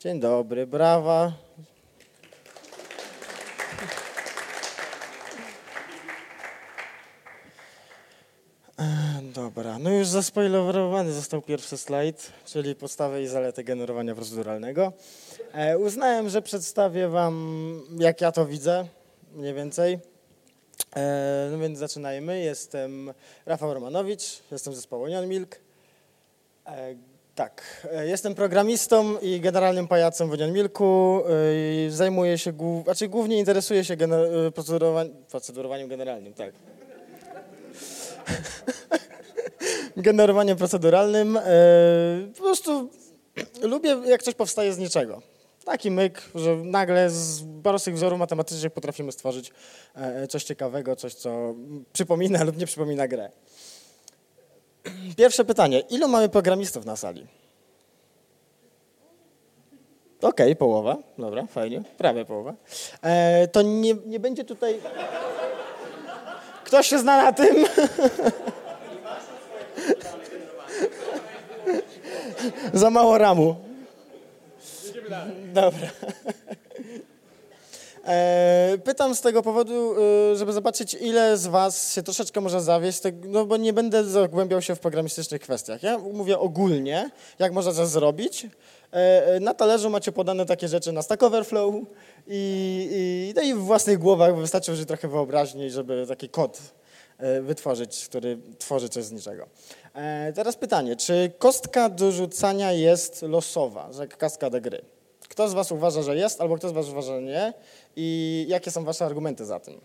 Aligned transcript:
Dzień 0.00 0.20
dobry, 0.20 0.66
brawa. 0.66 1.32
Dobra, 9.34 9.78
no 9.78 9.90
już 9.90 10.08
zaspoilerowany 10.08 11.12
został 11.12 11.42
pierwszy 11.42 11.76
slajd, 11.78 12.32
czyli 12.46 12.74
podstawy 12.74 13.22
i 13.22 13.26
zalety 13.26 13.64
generowania 13.64 14.14
proceduralnego. 14.14 14.92
E, 15.52 15.78
uznałem, 15.78 16.28
że 16.28 16.42
przedstawię 16.42 17.08
Wam, 17.08 17.82
jak 17.98 18.20
ja 18.20 18.32
to 18.32 18.46
widzę, 18.46 18.86
mniej 19.34 19.54
więcej. 19.54 19.98
E, 20.96 21.48
no 21.52 21.58
więc 21.58 21.78
zaczynajmy. 21.78 22.40
Jestem 22.40 23.12
Rafał 23.46 23.74
Romanowicz, 23.74 24.42
jestem 24.52 24.72
z 24.72 24.76
zespołu 24.76 25.04
Onion 25.04 25.28
Milk. 25.28 25.60
E, 26.66 27.09
tak, 27.40 27.86
e, 27.92 28.06
jestem 28.06 28.34
programistą 28.34 29.18
i 29.18 29.40
generalnym 29.40 29.88
pajacem 29.88 30.30
w 30.30 30.32
Onion 30.32 30.52
Milku. 30.52 31.22
E, 31.86 31.90
zajmuję 31.90 32.38
się, 32.38 32.52
znaczy 32.84 33.08
głównie 33.08 33.38
interesuję 33.38 33.84
się 33.84 33.96
gener- 33.96 34.46
e, 34.46 34.50
procedurowan- 34.50 35.10
procedurowaniem 35.30 35.88
generalnym, 35.88 36.34
tak. 36.34 36.52
Generowaniem 39.96 40.56
proceduralnym. 40.56 41.38
Po 42.36 42.42
prostu 42.42 42.90
lubię, 43.62 44.02
jak 44.06 44.22
coś 44.22 44.34
powstaje 44.34 44.72
z 44.72 44.78
niczego. 44.78 45.22
Taki 45.64 45.90
myk, 45.90 46.22
że 46.34 46.56
nagle 46.56 47.10
z 47.10 47.42
prostych 47.62 47.94
wzorów 47.94 48.18
matematycznych 48.18 48.72
potrafimy 48.72 49.12
stworzyć 49.12 49.52
coś 50.28 50.44
ciekawego, 50.44 50.96
coś, 50.96 51.14
co 51.14 51.54
przypomina 51.92 52.44
lub 52.44 52.56
nie 52.56 52.66
przypomina 52.66 53.08
grę. 53.08 53.30
Pierwsze 55.16 55.44
pytanie. 55.44 55.80
Ilu 55.80 56.08
mamy 56.08 56.28
programistów 56.28 56.84
na 56.84 56.96
sali? 56.96 57.26
Okej, 60.22 60.56
połowa. 60.56 60.96
Dobra, 61.18 61.46
fajnie. 61.46 61.82
Prawie 61.98 62.24
połowa. 62.24 62.54
E, 63.02 63.48
to 63.48 63.62
nie, 63.62 63.94
nie 64.06 64.20
będzie 64.20 64.44
tutaj... 64.44 64.80
Ktoś 66.64 66.86
się 66.86 66.98
zna 66.98 67.22
na 67.22 67.32
tym? 67.32 67.56
Za 72.72 72.90
mało 72.90 73.18
ramu. 73.18 73.56
Dobra. 75.52 75.88
E, 78.06 78.78
Pytam 78.84 79.14
z 79.14 79.20
tego 79.20 79.42
powodu, 79.42 79.94
e, 80.32 80.36
żeby 80.36 80.52
zobaczyć, 80.52 80.94
ile 80.94 81.36
z 81.36 81.46
Was 81.46 81.92
się 81.94 82.02
troszeczkę 82.02 82.40
może 82.40 82.60
zawieść, 82.60 83.00
tak- 83.00 83.14
no 83.24 83.46
bo 83.46 83.56
nie 83.56 83.72
będę 83.72 84.04
zagłębiał 84.04 84.62
się 84.62 84.74
w 84.74 84.80
programistycznych 84.80 85.40
kwestiach. 85.40 85.82
Ja 85.82 85.98
mówię 85.98 86.38
ogólnie, 86.38 87.10
jak 87.38 87.52
można 87.52 87.72
coś 87.72 87.88
zrobić. 87.88 88.46
E, 88.92 89.40
Na 89.40 89.54
talerzu 89.54 89.90
macie 89.90 90.12
podane 90.12 90.46
takie 90.46 90.68
rzeczy 90.68 90.92
na 90.92 91.02
Stack 91.02 91.22
Overflow 91.22 91.74
i, 92.26 92.88
i, 92.92 93.32
no 93.36 93.42
i 93.42 93.54
w 93.54 93.58
własnych 93.58 93.98
głowach 93.98 94.36
wystarczy 94.36 94.72
użyć 94.72 94.88
trochę 94.88 95.08
wyobraźni, 95.08 95.70
żeby 95.70 96.04
taki 96.08 96.28
kod 96.28 96.58
wytworzyć, 97.42 98.04
który 98.08 98.38
tworzy 98.58 98.88
coś 98.88 99.04
z 99.04 99.12
niczego. 99.12 99.46
Teraz 100.34 100.56
pytanie, 100.56 100.96
czy 100.96 101.32
kostka 101.38 101.88
do 101.88 102.12
rzucania 102.12 102.72
jest 102.72 103.22
losowa, 103.22 103.90
jak 104.00 104.16
kaskada 104.16 104.60
gry? 104.60 104.80
Kto 105.30 105.48
z 105.48 105.54
Was 105.54 105.72
uważa, 105.72 106.02
że 106.02 106.16
jest, 106.16 106.40
albo 106.40 106.56
kto 106.56 106.68
z 106.68 106.72
Was 106.72 106.88
uważa, 106.88 107.14
że 107.14 107.22
nie? 107.22 107.52
I 107.96 108.46
jakie 108.48 108.70
są 108.70 108.84
Wasze 108.84 109.04
argumenty 109.04 109.44
za 109.44 109.60
tym? 109.60 109.80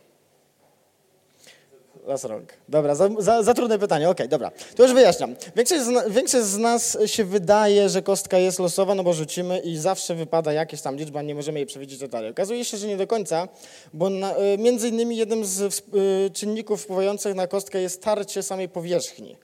Las 2.08 2.24
rąk. 2.24 2.54
Dobra, 2.70 2.96
za, 2.96 3.10
za, 3.20 3.44
za 3.44 3.54
trudne 3.54 3.80
pytanie, 3.80 4.10
okej, 4.10 4.30
dobra. 4.30 4.52
To 4.76 4.84
już 4.84 4.94
wyjaśniam. 4.94 5.36
Większość 5.56 5.84
z, 5.84 6.12
większość 6.12 6.46
z 6.46 6.58
nas 6.58 6.98
się 7.06 7.24
wydaje, 7.24 7.90
że 7.90 8.02
kostka 8.02 8.38
jest 8.38 8.60
losowa, 8.60 8.96
no 8.96 9.04
bo 9.04 9.14
rzucimy 9.14 9.60
i 9.60 9.78
zawsze 9.78 10.16
wypada 10.16 10.54
jakaś 10.54 10.82
tam 10.82 10.96
liczba, 10.96 11.22
nie 11.22 11.36
możemy 11.36 11.60
jej 11.60 11.66
przewidzieć 11.66 12.02
i 12.02 12.10
dalej. 12.10 12.32
Okazuje 12.32 12.66
się, 12.66 12.78
że 12.78 12.88
nie 12.88 12.98
do 12.98 13.08
końca, 13.08 13.48
bo 13.94 14.10
na, 14.10 14.38
y, 14.38 14.58
między 14.58 14.90
innymi 14.90 15.18
jednym 15.18 15.46
z 15.46 15.62
y, 15.62 16.32
czynników 16.34 16.82
wpływających 16.82 17.36
na 17.36 17.48
kostkę 17.48 17.82
jest 17.82 18.04
tarcie 18.04 18.44
samej 18.44 18.70
powierzchni. 18.70 19.36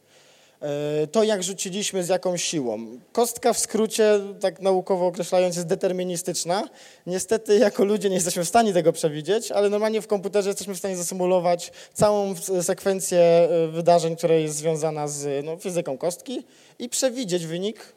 E, 0.61 1.07
to, 1.07 1.23
jak 1.23 1.43
rzuciliśmy 1.43 2.03
z 2.03 2.09
jaką 2.09 2.37
siłą. 2.37 2.99
Kostka 3.11 3.53
w 3.53 3.59
skrócie, 3.59 4.19
tak 4.39 4.61
naukowo 4.61 5.07
określając, 5.07 5.55
jest 5.55 5.67
deterministyczna. 5.67 6.69
Niestety, 7.07 7.57
jako 7.57 7.85
ludzie 7.85 8.09
nie 8.09 8.15
jesteśmy 8.15 8.43
w 8.43 8.47
stanie 8.47 8.73
tego 8.73 8.93
przewidzieć, 8.93 9.51
ale 9.51 9.69
normalnie 9.69 10.01
w 10.01 10.07
komputerze 10.07 10.49
jesteśmy 10.49 10.75
w 10.75 10.77
stanie 10.77 10.97
zasymulować 10.97 11.71
całą 11.93 12.35
sekwencję 12.61 13.19
e, 13.19 13.67
wydarzeń, 13.67 14.15
która 14.15 14.35
jest 14.35 14.55
związana 14.55 15.07
z 15.07 15.45
no, 15.45 15.57
fizyką 15.57 15.97
kostki 15.97 16.43
i 16.79 16.89
przewidzieć 16.89 17.45
wynik 17.45 17.93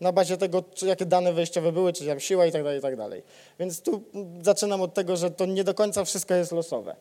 na 0.00 0.12
bazie 0.12 0.36
tego, 0.36 0.62
czy, 0.74 0.86
jakie 0.86 1.06
dane 1.06 1.32
wejściowe 1.32 1.72
były, 1.72 1.92
czy 1.92 2.06
tam 2.06 2.20
siła 2.20 2.46
i 2.46 2.52
tak 2.52 2.62
dalej, 2.62 2.78
i 2.78 2.82
tak 2.82 2.96
dalej. 2.96 3.22
Więc 3.58 3.80
tu 3.80 4.02
zaczynam 4.42 4.80
od 4.80 4.94
tego, 4.94 5.16
że 5.16 5.30
to 5.30 5.46
nie 5.46 5.64
do 5.64 5.74
końca 5.74 6.04
wszystko 6.04 6.34
jest 6.34 6.52
losowe. 6.52 6.96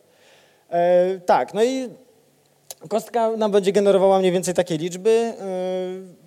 E, 0.69 1.19
tak, 1.19 1.53
no 1.53 1.63
i 1.63 1.90
Kostka 2.89 3.31
nam 3.38 3.51
będzie 3.51 3.72
generowała 3.72 4.19
mniej 4.19 4.31
więcej 4.31 4.53
takie 4.53 4.78
liczby 4.78 5.34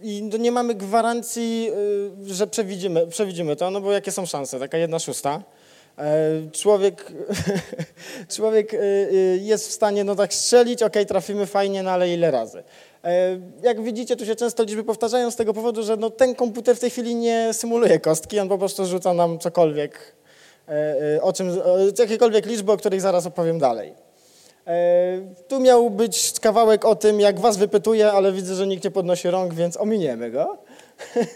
yy, 0.02 0.08
i 0.10 0.22
no 0.22 0.36
nie 0.36 0.52
mamy 0.52 0.74
gwarancji, 0.74 1.64
yy, 2.26 2.34
że 2.34 2.46
przewidzimy, 2.46 3.06
przewidzimy 3.06 3.56
to, 3.56 3.70
no 3.70 3.80
bo 3.80 3.92
jakie 3.92 4.12
są 4.12 4.26
szanse? 4.26 4.58
Taka 4.58 4.78
jedna 4.78 4.98
szósta. 4.98 5.42
Yy, 5.98 6.04
Człowiek, 6.52 7.12
człowiek 8.36 8.72
yy, 8.72 9.38
jest 9.42 9.68
w 9.68 9.72
stanie 9.72 10.04
no 10.04 10.14
tak 10.14 10.34
strzelić, 10.34 10.82
ok, 10.82 10.92
trafimy 11.08 11.46
fajnie, 11.46 11.82
no 11.82 11.90
ale 11.90 12.08
ile 12.14 12.30
razy? 12.30 12.62
Yy, 13.04 13.10
Jak 13.62 13.82
widzicie, 13.82 14.16
tu 14.16 14.26
się 14.26 14.36
często 14.36 14.62
liczby 14.62 14.84
powtarzają 14.84 15.30
z 15.30 15.36
tego 15.36 15.54
powodu, 15.54 15.82
że 15.82 15.96
no 15.96 16.10
ten 16.10 16.34
komputer 16.34 16.76
w 16.76 16.80
tej 16.80 16.90
chwili 16.90 17.14
nie 17.14 17.48
symuluje 17.52 18.00
kostki, 18.00 18.40
on 18.40 18.48
po 18.48 18.58
prostu 18.58 18.86
rzuca 18.86 19.14
nam 19.14 19.38
cokolwiek, 19.38 19.98
yy, 20.68 21.22
o 21.22 21.32
czym, 21.32 21.58
jakiekolwiek 21.98 22.46
liczby, 22.46 22.72
o 22.72 22.76
których 22.76 23.00
zaraz 23.00 23.26
opowiem 23.26 23.58
dalej. 23.58 24.05
E, 24.66 25.18
Tu 25.48 25.60
miał 25.60 25.90
być 25.90 26.32
kawałek 26.40 26.84
o 26.84 26.96
tym, 26.96 27.20
jak 27.20 27.40
was 27.40 27.56
wypytuję, 27.56 28.12
ale 28.12 28.32
widzę, 28.32 28.54
że 28.54 28.66
nikt 28.66 28.84
nie 28.84 28.90
podnosi 28.90 29.30
rąk, 29.30 29.54
więc 29.54 29.76
ominiemy 29.76 30.30
go. 30.30 30.56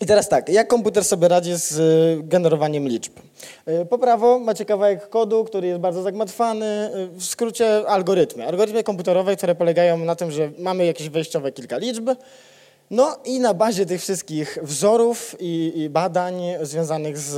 I 0.00 0.06
teraz 0.06 0.28
tak, 0.28 0.48
jak 0.48 0.68
komputer 0.68 1.04
sobie 1.04 1.28
radzi 1.28 1.54
z 1.56 1.78
y, 1.78 2.22
generowaniem 2.22 2.88
liczb? 2.88 3.12
Y, 3.68 3.86
Po 3.86 3.98
prawo 3.98 4.38
macie 4.38 4.64
kawałek 4.64 5.08
kodu, 5.08 5.44
który 5.44 5.66
jest 5.68 5.80
bardzo 5.80 6.02
zagmatwany, 6.02 6.90
w 7.12 7.24
skrócie 7.24 7.88
algorytmy. 7.88 8.46
Algorytmy 8.46 8.84
komputerowe, 8.84 9.36
które 9.36 9.54
polegają 9.54 9.98
na 9.98 10.16
tym, 10.16 10.30
że 10.30 10.50
mamy 10.58 10.86
jakieś 10.86 11.08
wejściowe 11.08 11.52
kilka 11.52 11.78
liczb, 11.78 12.10
no 12.90 13.16
i 13.24 13.40
na 13.40 13.54
bazie 13.54 13.86
tych 13.86 14.00
wszystkich 14.00 14.58
wzorów 14.62 15.36
i, 15.40 15.72
i 15.76 15.88
badań 15.88 16.42
związanych 16.62 17.18
z 17.18 17.36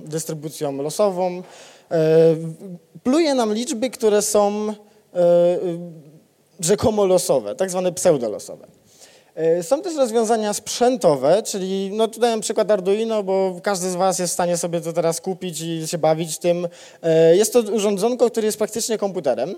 dystrybucją 0.00 0.82
losową 0.82 1.28
e, 1.36 1.42
pluje 3.02 3.34
nam 3.34 3.54
liczby, 3.54 3.90
które 3.90 4.22
są 4.22 4.68
e, 4.68 5.20
y, 5.56 5.78
rzekomo 6.60 7.06
losowe, 7.06 7.54
tak 7.54 7.70
zwane 7.70 7.92
pseudolosowe. 7.92 8.66
E, 9.34 9.62
Są 9.62 9.82
też 9.82 9.96
rozwiązania 9.96 10.52
sprzętowe, 10.52 11.42
czyli 11.42 11.90
no 11.92 12.08
tu 12.08 12.20
dałem 12.20 12.40
przykład 12.40 12.70
Arduino, 12.70 13.22
bo 13.22 13.60
każdy 13.62 13.90
z 13.90 13.94
Was 13.94 14.18
jest 14.18 14.32
w 14.32 14.34
stanie 14.34 14.56
sobie 14.56 14.80
to 14.80 14.92
teraz 14.92 15.20
kupić 15.20 15.60
i 15.60 15.88
się 15.88 15.98
bawić 15.98 16.38
tym. 16.38 16.68
E, 17.02 17.36
Jest 17.36 17.52
to 17.52 17.60
urządzonko, 17.60 18.30
które 18.30 18.46
jest 18.46 18.58
praktycznie 18.58 18.98
komputerem 18.98 19.54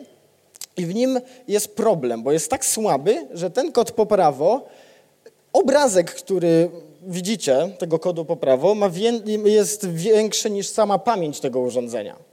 i 0.77 0.87
w 0.87 0.95
nim 0.95 1.21
jest 1.49 1.77
problem, 1.77 2.23
bo 2.23 2.33
jest 2.33 2.51
tak 2.51 2.65
słaby, 2.65 3.27
że 3.35 3.51
ten 3.51 3.73
kod 3.73 3.91
po 3.93 4.07
prawo, 4.07 4.67
obrazek, 5.53 6.15
który 6.15 6.71
widzicie, 7.03 7.71
tego 7.79 7.99
kodu 7.99 8.25
po 8.25 8.37
prawo, 8.37 8.75
ma 8.75 8.91
jest 9.45 9.91
większy 9.91 10.51
niż 10.51 10.69
sama 10.69 10.99
pamięć 10.99 11.41
tego 11.41 11.61
urządzenia 11.61 12.31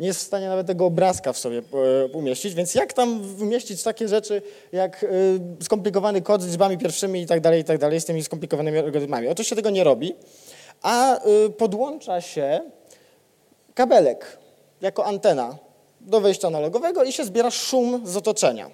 nie 0.00 0.06
jest 0.06 0.20
w 0.20 0.22
stanie 0.22 0.48
nawet 0.48 0.66
tego 0.66 0.86
obrazka 0.86 1.32
w 1.32 1.38
sobie 1.38 1.58
e, 1.58 2.06
umieścić, 2.06 2.54
więc 2.54 2.74
jak 2.74 2.92
tam 2.92 3.22
umieścić 3.40 3.82
takie 3.82 4.08
rzeczy 4.08 4.42
jak 4.72 5.04
e, 5.04 5.08
skomplikowany 5.64 6.22
kod 6.22 6.42
z 6.42 6.46
liczbami 6.46 6.78
pierwszymi 6.78 7.20
i 7.20 7.26
tak 7.26 7.40
dalej, 7.40 7.60
i 7.60 7.64
tak 7.64 7.78
dalej, 7.78 8.00
z 8.00 8.04
tymi 8.04 8.24
skomplikowanymi 8.24 8.78
algorytmami. 8.78 9.28
Się 9.42 9.56
tego 9.56 9.70
nie 9.70 9.84
robi, 9.84 10.14
a 10.82 11.18
e, 11.18 11.20
podłącza 11.48 12.20
się 12.20 12.60
kabelek 13.74 14.38
jako 14.80 15.06
antena 15.06 15.58
do 16.00 16.20
wejścia 16.20 16.48
analogowego 16.48 17.04
i 17.04 17.12
się 17.12 17.24
zbiera 17.24 17.50
szum 17.50 18.02
z 18.04 18.16
otoczenia. 18.16 18.70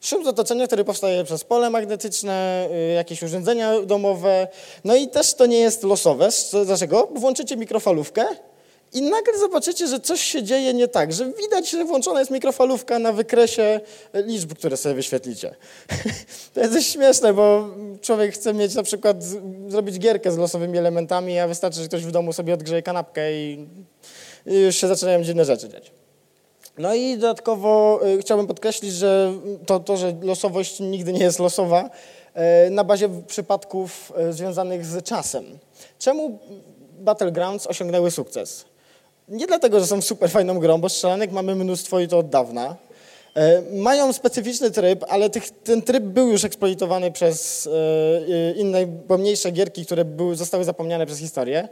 Szum 0.00 0.24
z 0.24 0.28
otoczenia, 0.28 0.66
który 0.66 0.84
powstaje 0.84 1.24
przez 1.24 1.44
pole 1.44 1.70
magnetyczne, 1.70 2.68
y, 2.90 2.94
jakieś 2.94 3.22
urządzenia 3.22 3.80
domowe. 3.80 4.48
No 4.84 4.96
i 4.96 5.08
też 5.08 5.34
to 5.34 5.46
nie 5.46 5.58
jest 5.58 5.82
losowe. 5.82 6.28
Dlaczego? 6.66 7.08
Włączycie 7.14 7.56
mikrofalówkę 7.56 8.24
i 8.92 9.02
nagle 9.02 9.38
zobaczycie, 9.38 9.86
że 9.86 10.00
coś 10.00 10.20
się 10.20 10.42
dzieje 10.42 10.74
nie 10.74 10.88
tak, 10.88 11.12
że 11.12 11.32
widać, 11.32 11.70
że 11.70 11.84
włączona 11.84 12.20
jest 12.20 12.30
mikrofalówka 12.30 12.98
na 12.98 13.12
wykresie 13.12 13.80
liczb, 14.14 14.54
które 14.54 14.76
sobie 14.76 14.94
wyświetlicie. 14.94 15.54
To 16.54 16.60
jest 16.60 16.92
śmieszne, 16.92 17.34
bo 17.34 17.68
człowiek 18.00 18.34
chce 18.34 18.54
mieć 18.54 18.74
na 18.74 18.82
przykład, 18.82 19.16
zrobić 19.68 19.98
gierkę 19.98 20.32
z 20.32 20.38
losowymi 20.38 20.78
elementami, 20.78 21.38
a 21.38 21.48
wystarczy, 21.48 21.80
że 21.80 21.88
ktoś 21.88 22.04
w 22.04 22.10
domu 22.10 22.32
sobie 22.32 22.54
odgrzeje 22.54 22.82
kanapkę 22.82 23.32
i 23.32 23.66
już 24.46 24.76
się 24.76 24.88
zaczynają 24.88 25.24
dziwne 25.24 25.44
rzeczy 25.44 25.68
dziać. 25.68 25.97
No 26.78 26.94
i 26.94 27.18
dodatkowo 27.18 28.00
y, 28.06 28.18
chciałbym 28.20 28.46
podkreślić, 28.46 28.92
że 28.92 29.32
to, 29.66 29.80
to, 29.80 29.96
że 29.96 30.14
losowość 30.22 30.80
nigdy 30.80 31.12
nie 31.12 31.22
jest 31.22 31.38
losowa, 31.38 31.90
y, 32.66 32.70
na 32.70 32.84
bazie 32.84 33.08
przypadków 33.26 34.12
y, 34.28 34.32
związanych 34.32 34.86
z 34.86 35.04
czasem. 35.04 35.44
Czemu 35.98 36.38
Battlegrounds 37.00 37.66
osiągnęły 37.66 38.10
sukces? 38.10 38.64
Nie 39.28 39.46
dlatego, 39.46 39.80
że 39.80 39.86
są 39.86 40.02
super 40.02 40.30
fajną 40.30 40.58
grą, 40.58 40.80
bo 40.80 40.88
strzelanek 40.88 41.32
mamy 41.32 41.54
mnóstwo 41.54 42.00
i 42.00 42.08
to 42.08 42.18
od 42.18 42.28
dawna. 42.28 42.76
Mają 43.72 44.12
specyficzny 44.12 44.70
tryb, 44.70 45.04
ale 45.08 45.30
tych, 45.30 45.50
ten 45.50 45.82
tryb 45.82 46.04
był 46.04 46.28
już 46.28 46.44
eksploitowany 46.44 47.12
przez 47.12 47.68
inne, 48.56 48.86
pomniejsze 49.08 49.50
gierki, 49.50 49.86
które 49.86 50.04
były, 50.04 50.36
zostały 50.36 50.64
zapomniane 50.64 51.06
przez 51.06 51.18
historię. 51.18 51.68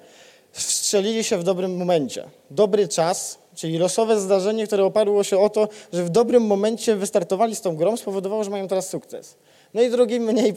Strzelili 0.52 1.24
się 1.24 1.38
w 1.38 1.44
dobrym 1.44 1.76
momencie. 1.76 2.24
Dobry 2.50 2.88
czas, 2.88 3.38
czyli 3.56 3.78
losowe 3.78 4.20
zdarzenie, 4.20 4.66
które 4.66 4.84
oparło 4.84 5.24
się 5.24 5.38
o 5.38 5.50
to, 5.50 5.68
że 5.92 6.04
w 6.04 6.10
dobrym 6.10 6.42
momencie 6.42 6.96
wystartowali 6.96 7.56
z 7.56 7.60
tą 7.60 7.76
grą, 7.76 7.96
spowodowało, 7.96 8.44
że 8.44 8.50
mają 8.50 8.68
teraz 8.68 8.88
sukces. 8.88 9.36
No 9.74 9.82
i 9.82 9.90
drugi, 9.90 10.20
mniej 10.20 10.54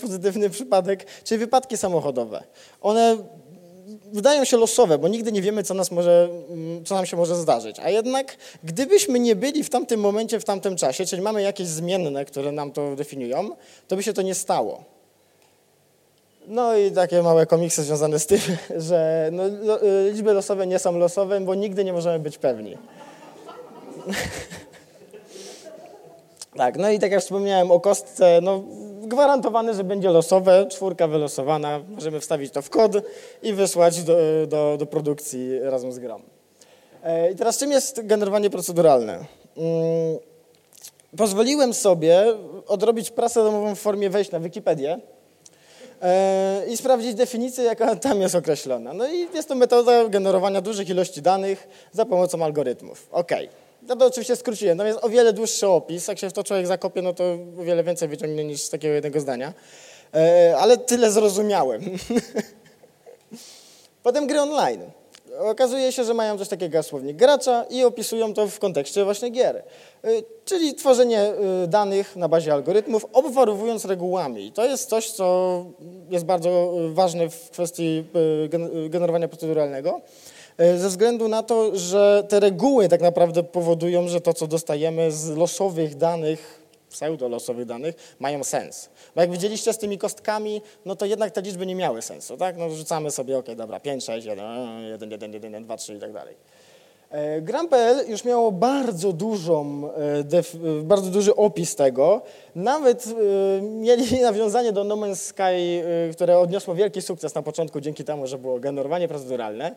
pozytywny 0.00 0.50
przypadek, 0.50 1.06
czyli 1.24 1.38
wypadki 1.38 1.76
samochodowe. 1.76 2.42
One 2.80 3.16
wydają 4.12 4.44
się 4.44 4.56
losowe, 4.56 4.98
bo 4.98 5.08
nigdy 5.08 5.32
nie 5.32 5.42
wiemy, 5.42 5.62
co, 5.62 5.74
nas 5.74 5.90
może, 5.90 6.28
co 6.84 6.94
nam 6.94 7.06
się 7.06 7.16
może 7.16 7.36
zdarzyć. 7.36 7.76
A 7.80 7.90
jednak, 7.90 8.36
gdybyśmy 8.64 9.20
nie 9.20 9.36
byli 9.36 9.64
w 9.64 9.70
tamtym 9.70 10.00
momencie, 10.00 10.40
w 10.40 10.44
tamtym 10.44 10.76
czasie, 10.76 11.06
czyli 11.06 11.22
mamy 11.22 11.42
jakieś 11.42 11.66
zmienne, 11.66 12.24
które 12.24 12.52
nam 12.52 12.72
to 12.72 12.96
definiują, 12.96 13.50
to 13.88 13.96
by 13.96 14.02
się 14.02 14.12
to 14.12 14.22
nie 14.22 14.34
stało. 14.34 14.93
No 16.46 16.76
i 16.76 16.90
takie 16.90 17.22
małe 17.22 17.46
komiksy 17.46 17.82
związane 17.82 18.18
z 18.18 18.26
tym, 18.26 18.40
że 18.88 19.28
no, 19.32 19.46
y, 19.82 20.10
liczby 20.12 20.32
losowe 20.32 20.66
nie 20.66 20.78
są 20.78 20.98
losowe, 20.98 21.40
bo 21.40 21.54
nigdy 21.54 21.84
nie 21.84 21.92
możemy 21.92 22.18
być 22.18 22.38
pewni. 22.38 22.78
tak, 26.56 26.76
no 26.76 26.90
i 26.90 26.98
tak 26.98 27.12
jak 27.12 27.20
wspomniałem 27.20 27.70
o 27.70 27.80
kostce, 27.80 28.40
no 28.42 28.62
gwarantowane, 29.02 29.74
że 29.74 29.84
będzie 29.84 30.10
losowe, 30.10 30.66
czwórka 30.70 31.08
wylosowana, 31.08 31.80
możemy 31.88 32.20
wstawić 32.20 32.52
to 32.52 32.62
w 32.62 32.70
kod 32.70 32.92
i 33.42 33.52
wysłać 33.52 34.02
do, 34.02 34.16
do, 34.46 34.76
do 34.78 34.86
produkcji 34.86 35.60
razem 35.60 35.92
z 35.92 35.98
grą. 35.98 36.20
E, 37.04 37.30
I 37.30 37.36
teraz 37.36 37.58
czym 37.58 37.70
jest 37.70 38.06
generowanie 38.06 38.50
proceduralne? 38.50 39.12
Mm, 39.12 39.24
pozwoliłem 41.16 41.74
sobie 41.74 42.24
odrobić 42.66 43.10
pracę 43.10 43.44
domową 43.44 43.74
w 43.74 43.78
formie 43.78 44.10
wejść 44.10 44.30
na 44.30 44.40
Wikipedię 44.40 45.00
i 46.68 46.76
sprawdzić 46.76 47.14
definicję, 47.14 47.64
jaka 47.64 47.96
tam 47.96 48.20
jest 48.20 48.34
określona. 48.34 48.92
No 48.92 49.08
i 49.08 49.28
jest 49.34 49.48
to 49.48 49.54
metoda 49.54 50.08
generowania 50.08 50.60
dużych 50.60 50.88
ilości 50.88 51.22
danych 51.22 51.68
za 51.92 52.04
pomocą 52.04 52.44
algorytmów. 52.44 53.08
Okay. 53.12 53.48
Ja 53.88 53.96
to 53.96 54.06
oczywiście 54.06 54.36
skróciłem, 54.36 54.78
tam 54.78 54.86
jest 54.86 55.04
o 55.04 55.08
wiele 55.08 55.32
dłuższy 55.32 55.68
opis. 55.68 56.08
Jak 56.08 56.18
się 56.18 56.30
w 56.30 56.32
to 56.32 56.44
człowiek 56.44 56.66
zakopie, 56.66 57.02
no 57.02 57.12
to 57.12 57.24
o 57.58 57.62
wiele 57.62 57.84
więcej 57.84 58.08
wyciągnie 58.08 58.44
niż 58.44 58.62
z 58.62 58.70
takiego 58.70 58.94
jednego 58.94 59.20
zdania. 59.20 59.52
E, 60.14 60.54
ale 60.58 60.78
tyle 60.78 61.10
zrozumiałem. 61.10 61.82
Potem 64.02 64.26
gry 64.26 64.40
online. 64.40 64.80
Okazuje 65.38 65.92
się, 65.92 66.04
że 66.04 66.14
mają 66.14 66.38
coś 66.38 66.48
takiego 66.48 66.76
jak 66.76 66.86
słownik 66.86 67.16
gracza 67.16 67.64
i 67.70 67.84
opisują 67.84 68.34
to 68.34 68.46
w 68.46 68.58
kontekście 68.58 69.04
właśnie 69.04 69.30
gier. 69.30 69.56
E, 69.56 69.62
czyli 70.44 70.74
tworzenie 70.74 71.20
e, 71.20 71.66
danych 71.66 72.16
na 72.16 72.28
bazie 72.28 72.52
algorytmów, 72.52 73.06
obwarowując 73.12 73.84
regułami. 73.84 74.52
To 74.52 74.64
jest 74.64 74.88
coś, 74.88 75.10
co 75.10 75.64
jest 76.10 76.24
bardzo 76.24 76.72
ważne 76.92 77.30
w 77.30 77.50
kwestii 77.50 78.04
generowania 78.88 79.28
proceduralnego. 79.28 80.00
Ze 80.58 80.88
względu 80.88 81.28
na 81.28 81.42
to, 81.42 81.76
że 81.76 82.24
te 82.28 82.40
reguły 82.40 82.88
tak 82.88 83.00
naprawdę 83.00 83.42
powodują, 83.42 84.08
że 84.08 84.20
to, 84.20 84.34
co 84.34 84.46
dostajemy 84.46 85.12
z 85.12 85.30
losowych 85.30 85.94
danych, 85.94 86.63
pseudolosowych 86.90 87.66
danych, 87.66 88.16
mają 88.18 88.44
sens. 88.44 88.90
Bo 89.14 89.20
jak 89.20 89.30
widzieliście 89.30 89.72
z 89.72 89.78
tymi 89.78 89.98
kostkami, 89.98 90.62
no 90.84 90.96
to 90.96 91.06
jednak 91.06 91.30
te 91.30 91.42
liczby 91.42 91.66
nie 91.66 91.74
miały 91.74 92.02
sensu, 92.02 92.36
tak? 92.36 92.56
No 92.56 92.70
rzucamy 92.70 93.10
sobie, 93.10 93.38
ok, 93.38 93.46
dobra, 93.56 93.80
5, 93.80 94.04
6, 94.04 94.26
1, 94.26 94.46
1, 94.90 95.10
1, 95.10 95.32
1, 95.32 95.52
1 95.52 95.64
2, 95.64 95.76
3 95.76 95.94
i 95.94 95.98
tak 95.98 96.12
dalej. 96.12 96.36
E, 97.10 97.42
Gram.pl 97.42 98.10
już 98.10 98.24
miało 98.24 98.52
bardzo 98.52 99.12
dużą, 99.12 99.90
e, 99.90 100.82
bardzo 100.82 101.10
duży 101.10 101.36
opis 101.36 101.76
tego. 101.76 102.22
Nawet 102.54 103.06
mieli 103.62 104.20
nawiązanie 104.22 104.72
do 104.72 104.84
No 104.84 104.96
Man's 104.96 105.16
Sky, 105.16 105.82
które 106.12 106.38
odniosło 106.38 106.74
wielki 106.74 107.02
sukces 107.02 107.34
na 107.34 107.42
początku 107.42 107.80
dzięki 107.80 108.04
temu, 108.04 108.26
że 108.26 108.38
było 108.38 108.60
generowanie 108.60 109.08
proceduralne. 109.08 109.74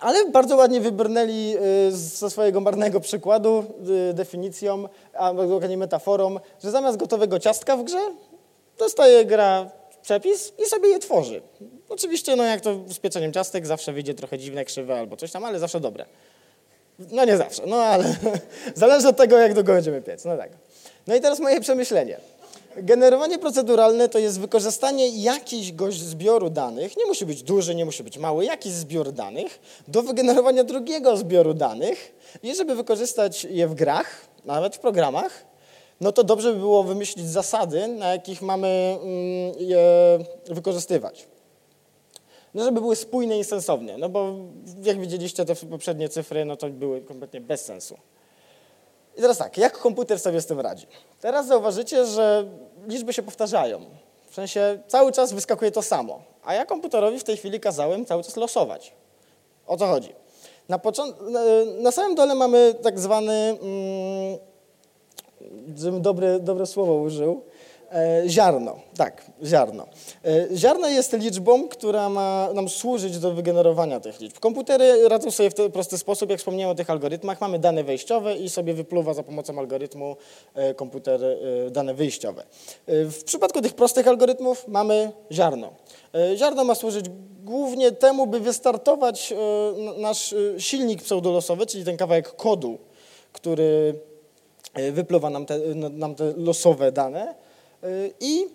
Ale 0.00 0.30
bardzo 0.30 0.56
ładnie 0.56 0.80
wybrnęli 0.80 1.56
y, 1.88 1.92
ze 1.92 2.30
swojego 2.30 2.60
marnego 2.60 3.00
przykładu 3.00 3.64
y, 4.10 4.14
definicją, 4.14 4.88
a 5.14 5.34
dokładnie 5.34 5.76
metaforą, 5.76 6.36
że 6.62 6.70
zamiast 6.70 6.98
gotowego 6.98 7.38
ciastka 7.38 7.76
w 7.76 7.84
grze 7.84 8.00
dostaje 8.78 9.24
gra 9.24 9.70
przepis 10.02 10.52
i 10.66 10.68
sobie 10.68 10.88
je 10.88 10.98
tworzy. 10.98 11.42
Oczywiście, 11.88 12.36
no 12.36 12.44
jak 12.44 12.60
to 12.60 12.74
z 12.88 12.98
pieczeniem 12.98 13.32
ciastek, 13.32 13.66
zawsze 13.66 13.92
wyjdzie 13.92 14.14
trochę 14.14 14.38
dziwne, 14.38 14.64
krzywe 14.64 14.98
albo 14.98 15.16
coś 15.16 15.32
tam, 15.32 15.44
ale 15.44 15.58
zawsze 15.58 15.80
dobre. 15.80 16.04
No 16.98 17.24
nie 17.24 17.36
zawsze, 17.36 17.62
no 17.66 17.76
ale 17.76 18.04
zależy 18.74 19.08
od 19.08 19.16
tego, 19.16 19.38
jak 19.38 19.54
długo 19.54 19.72
będziemy 19.72 20.02
piec. 20.02 20.24
No 20.24 20.36
tak. 20.36 20.50
No 21.06 21.14
i 21.14 21.20
teraz 21.20 21.40
moje 21.40 21.60
przemyślenie. 21.60 22.20
Generowanie 22.76 23.38
proceduralne 23.38 24.08
to 24.08 24.18
jest 24.18 24.40
wykorzystanie 24.40 25.08
jakiegoś 25.08 25.98
zbioru 25.98 26.50
danych, 26.50 26.96
nie 26.96 27.06
musi 27.06 27.26
być 27.26 27.42
duży, 27.42 27.74
nie 27.74 27.84
musi 27.84 28.04
być 28.04 28.18
mały, 28.18 28.44
jakiś 28.44 28.72
zbiór 28.72 29.12
danych, 29.12 29.58
do 29.88 30.02
wygenerowania 30.02 30.64
drugiego 30.64 31.16
zbioru 31.16 31.54
danych 31.54 32.14
i 32.42 32.54
żeby 32.54 32.74
wykorzystać 32.74 33.44
je 33.44 33.68
w 33.68 33.74
grach, 33.74 34.26
nawet 34.44 34.76
w 34.76 34.78
programach, 34.78 35.44
no 36.00 36.12
to 36.12 36.24
dobrze 36.24 36.52
by 36.52 36.58
było 36.58 36.84
wymyślić 36.84 37.28
zasady, 37.28 37.88
na 37.88 38.12
jakich 38.12 38.42
mamy 38.42 38.68
mm, 38.68 39.54
je 39.58 39.84
wykorzystywać. 40.46 41.26
No, 42.54 42.64
żeby 42.64 42.80
były 42.80 42.96
spójne 42.96 43.38
i 43.38 43.44
sensowne, 43.44 43.98
no 43.98 44.08
bo 44.08 44.34
jak 44.82 45.00
widzieliście 45.00 45.44
te 45.44 45.54
poprzednie 45.54 46.08
cyfry, 46.08 46.44
no 46.44 46.56
to 46.56 46.68
były 46.68 47.00
kompletnie 47.00 47.40
bez 47.40 47.64
sensu. 47.64 47.96
I 49.16 49.20
teraz 49.20 49.38
tak, 49.38 49.58
jak 49.58 49.78
komputer 49.78 50.20
sobie 50.20 50.40
z 50.40 50.46
tym 50.46 50.60
radzi? 50.60 50.86
Teraz 51.20 51.46
zauważycie, 51.46 52.06
że 52.06 52.44
liczby 52.86 53.12
się 53.12 53.22
powtarzają. 53.22 53.80
W 54.30 54.34
sensie 54.34 54.78
cały 54.88 55.12
czas 55.12 55.32
wyskakuje 55.32 55.70
to 55.70 55.82
samo. 55.82 56.22
A 56.44 56.54
ja 56.54 56.66
komputerowi 56.66 57.18
w 57.18 57.24
tej 57.24 57.36
chwili 57.36 57.60
kazałem 57.60 58.06
cały 58.06 58.22
czas 58.22 58.36
losować. 58.36 58.92
O 59.66 59.76
co 59.76 59.86
chodzi? 59.86 60.12
Na, 60.68 60.80
na 61.80 61.92
samym 61.92 62.14
dole 62.14 62.34
mamy 62.34 62.74
tak 62.82 63.00
zwany, 63.00 63.58
mm, 63.62 64.38
dobre, 66.02 66.40
dobre 66.40 66.66
słowo 66.66 66.94
użył, 66.94 67.42
ziarno, 68.26 68.76
tak, 68.96 69.30
ziarno. 69.44 69.86
E, 70.24 70.56
ziarno 70.56 70.88
jest 70.88 71.12
liczbą, 71.12 71.68
która 71.68 72.08
ma 72.08 72.48
nam 72.54 72.68
służyć 72.68 73.18
do 73.18 73.32
wygenerowania 73.32 74.00
tych 74.00 74.20
liczb. 74.20 74.38
Komputery 74.38 75.08
radzą 75.08 75.30
sobie 75.30 75.50
w 75.50 75.54
ten 75.54 75.72
prosty 75.72 75.98
sposób, 75.98 76.30
jak 76.30 76.38
wspomniałem 76.38 76.72
o 76.72 76.74
tych 76.74 76.90
algorytmach, 76.90 77.40
mamy 77.40 77.58
dane 77.58 77.84
wejściowe 77.84 78.36
i 78.36 78.48
sobie 78.48 78.74
wypluwa 78.74 79.14
za 79.14 79.22
pomocą 79.22 79.58
algorytmu 79.58 80.16
e, 80.54 80.74
komputer 80.74 81.20
dane 81.70 81.94
wyjściowe. 81.94 82.44
W 82.86 83.22
przypadku 83.24 83.60
tych 83.60 83.74
prostych 83.74 84.08
algorytmów 84.08 84.68
mamy 84.68 85.12
ziarno. 85.32 85.72
Ziarno 86.36 86.64
ma 86.64 86.74
służyć 86.74 87.06
głównie 87.44 87.92
temu, 87.92 88.26
by 88.26 88.40
wystartować 88.40 89.34
nasz 89.96 90.34
silnik 90.58 91.02
pseudolosowy, 91.02 91.66
czyli 91.66 91.84
ten 91.84 91.96
kawałek 91.96 92.36
kodu, 92.36 92.78
który 93.32 93.94
wypluwa 94.92 95.30
nam 95.30 95.46
te, 95.46 95.58
nam 95.74 96.14
te 96.14 96.32
losowe 96.36 96.92
dane, 96.92 97.34
i 98.20 98.46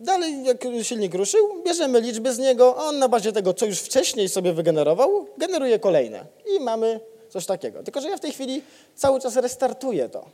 dalej, 0.00 0.44
jak 0.44 0.64
silnik 0.82 1.14
ruszył, 1.14 1.62
bierzemy 1.64 2.00
liczby 2.00 2.32
z 2.34 2.38
niego, 2.38 2.74
a 2.78 2.84
on 2.84 2.98
na 2.98 3.08
bazie 3.08 3.32
tego, 3.32 3.54
co 3.54 3.66
już 3.66 3.78
wcześniej 3.80 4.28
sobie 4.28 4.52
wygenerował, 4.52 5.26
generuje 5.38 5.78
kolejne. 5.78 6.26
I 6.56 6.60
mamy 6.60 7.00
coś 7.28 7.46
takiego. 7.46 7.82
Tylko, 7.82 8.00
że 8.00 8.08
ja 8.08 8.16
w 8.16 8.20
tej 8.20 8.32
chwili 8.32 8.62
cały 8.94 9.20
czas 9.20 9.36
restartuję 9.36 10.08
to. 10.08 10.24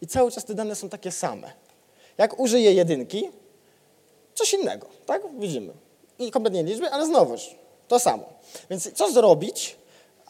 I 0.00 0.06
cały 0.06 0.30
czas 0.30 0.44
te 0.44 0.54
dane 0.54 0.74
są 0.74 0.88
takie 0.88 1.12
same. 1.12 1.52
Jak 2.18 2.40
użyję 2.40 2.72
jedynki, 2.72 3.30
coś 4.34 4.54
innego, 4.54 4.86
tak? 5.06 5.22
Widzimy. 5.38 5.72
I 6.18 6.30
kompletnie 6.30 6.62
liczby, 6.62 6.90
ale 6.90 7.06
znowuż 7.06 7.54
to 7.88 7.98
samo. 7.98 8.24
Więc 8.70 8.92
co 8.92 9.12
zrobić, 9.12 9.76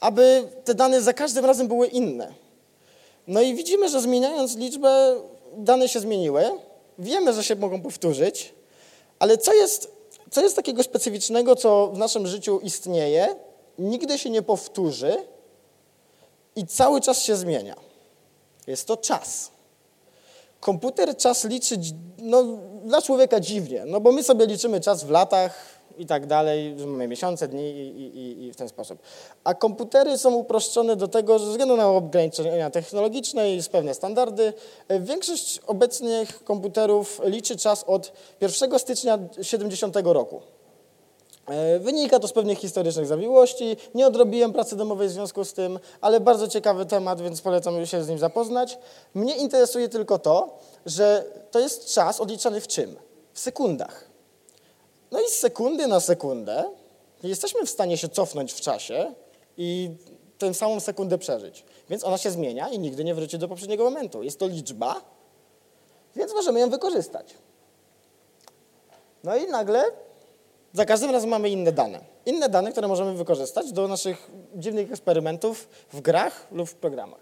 aby 0.01 0.49
te 0.65 0.75
dane 0.75 1.03
za 1.03 1.13
każdym 1.13 1.45
razem 1.45 1.69
były 1.69 1.87
inne? 1.87 2.35
No 3.27 3.41
i 3.41 3.55
widzimy, 3.55 3.89
że 3.89 4.01
zmieniając 4.01 4.57
liczbę, 4.57 5.17
dane 5.57 5.89
się 5.89 6.01
zmieniły, 6.01 6.45
wiemy, 6.99 7.33
że 7.33 7.45
się 7.45 7.57
mogą 7.57 7.83
powtórzyć, 7.83 8.55
ale 9.19 9.39
co 9.39 9.53
jest, 9.53 9.93
co 10.31 10.43
jest 10.43 10.57
takiego 10.57 10.83
specyficznego, 10.83 11.57
co 11.57 11.87
w 11.87 11.99
naszym 11.99 12.27
życiu 12.27 12.61
istnieje, 12.61 13.37
nigdy 13.79 14.19
się 14.19 14.31
nie 14.31 14.43
powtórzy 14.43 15.17
i 16.57 16.67
cały 16.67 17.01
czas 17.01 17.23
się 17.23 17.37
zmienia? 17.37 17.77
Jest 18.67 18.87
to 18.87 18.97
czas. 18.97 19.51
Komputer 20.61 21.17
czas 21.17 21.45
liczy 21.45 21.77
no, 22.19 22.45
dla 22.85 23.03
człowieka 23.03 23.41
dziwnie, 23.41 23.83
no 23.87 24.01
bo 24.01 24.13
my 24.13 24.23
sobie 24.23 24.47
liczymy 24.47 24.81
czas 24.81 25.05
w 25.05 25.11
latach, 25.11 25.74
i 25.99 26.07
tak 26.07 26.27
dalej, 26.27 26.77
mamy 26.87 27.09
miesiące, 27.09 27.49
dni 27.49 27.71
i, 27.71 28.19
i, 28.19 28.45
i, 28.45 28.53
w 28.53 28.57
ten 28.57 28.69
sposób. 28.69 28.99
A 29.45 29.55
komputery 29.55 30.19
są 30.19 30.35
uproszczone 30.35 30.97
do 30.97 31.09
tego, 31.09 31.39
że 31.39 31.45
ze 31.45 31.51
względu 31.51 31.77
na 31.77 31.89
ograniczenia 31.89 32.71
technologiczne 32.71 33.55
i 33.55 33.63
pewne 33.73 33.95
standardy, 33.95 34.53
większość 35.01 35.61
obecnych 35.67 36.45
komputerów 36.45 37.21
liczy 37.25 37.57
czas 37.57 37.85
od 37.85 38.13
1 38.41 38.79
stycznia 38.79 39.19
70 39.43 39.97
roku. 40.05 40.41
E, 41.47 41.79
wynika 41.79 42.19
to 42.19 42.29
z 42.29 42.33
pewnych 42.33 42.59
historycznych 42.59 43.07
zawiłości. 43.07 43.77
Nie 43.95 44.07
odrobiłem 44.07 44.53
pracy 44.53 44.77
domowej 44.77 45.09
w 45.09 45.11
związku 45.11 45.45
z 45.45 45.53
tym, 45.53 45.79
ale 46.01 46.21
bardzo 46.21 46.49
ciekawy 46.49 46.87
temat, 46.87 47.21
więc 47.21 47.41
polecam 47.41 47.87
się 47.87 48.05
z 48.05 48.09
nim 48.09 48.19
zapoznać. 48.19 48.79
Mnie 49.15 49.37
interesuje 49.37 49.89
tylko 49.89 50.19
to, 50.19 50.59
że 50.87 51.25
to 51.51 51.61
jest 51.61 51.95
czas 51.95 52.21
odliczany 52.21 52.61
w 52.61 52.67
czym? 52.67 52.97
W 53.33 53.41
sekundach. 53.41 54.14
No 55.15 55.21
i 55.21 55.29
z 55.29 55.35
sekundy 55.35 55.87
na 55.87 56.01
sekundę 56.01 56.65
jesteśmy 57.23 57.67
w 57.67 57.71
stanie 57.71 57.97
się 57.97 58.09
cofnąć 58.09 58.53
w 58.53 58.61
czasie 58.61 59.15
i 59.57 59.91
tę 60.39 60.55
samą 60.55 60.81
sekundę 60.81 61.19
przeżyć. 61.19 61.65
Więc 61.91 62.05
ona 62.05 62.19
się 62.19 62.31
zmienia 62.31 62.69
i 62.69 62.79
nigdy 62.79 63.05
nie 63.05 63.15
wróci 63.15 63.39
do 63.39 63.49
poprzedniego 63.49 63.85
momentu. 63.85 64.23
Jest 64.23 64.39
to 64.39 64.47
liczba, 64.47 65.01
więc 66.17 66.33
możemy 66.33 66.61
ją 66.61 66.71
wykorzystać. 66.71 67.35
No 69.25 69.37
i 69.37 69.47
nagle 69.47 69.85
za 70.73 70.85
każdym 70.85 71.11
razem 71.11 71.31
mamy 71.31 71.51
inne 71.51 71.73
dane. 71.73 72.01
Inne 72.27 72.49
dane, 72.49 72.73
które 72.73 72.89
możemy 72.89 73.15
wykorzystać 73.15 73.73
do 73.73 73.89
naszych 73.89 74.31
dziwnych 74.55 74.91
eksperymentów 74.91 75.69
w 75.93 76.01
grach 76.01 76.47
lub 76.53 76.69
w 76.69 76.75
programach. 76.75 77.21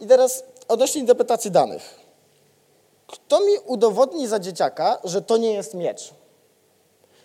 I 0.00 0.06
teraz 0.06 0.44
odnośnie 0.68 1.00
interpretacji 1.00 1.50
danych. 1.50 2.00
Kto 3.06 3.40
mi 3.40 3.52
udowodni 3.66 4.28
za 4.28 4.38
dzieciaka, 4.38 4.98
że 5.04 5.22
to 5.22 5.36
nie 5.36 5.52
jest 5.52 5.74
miecz? 5.74 6.19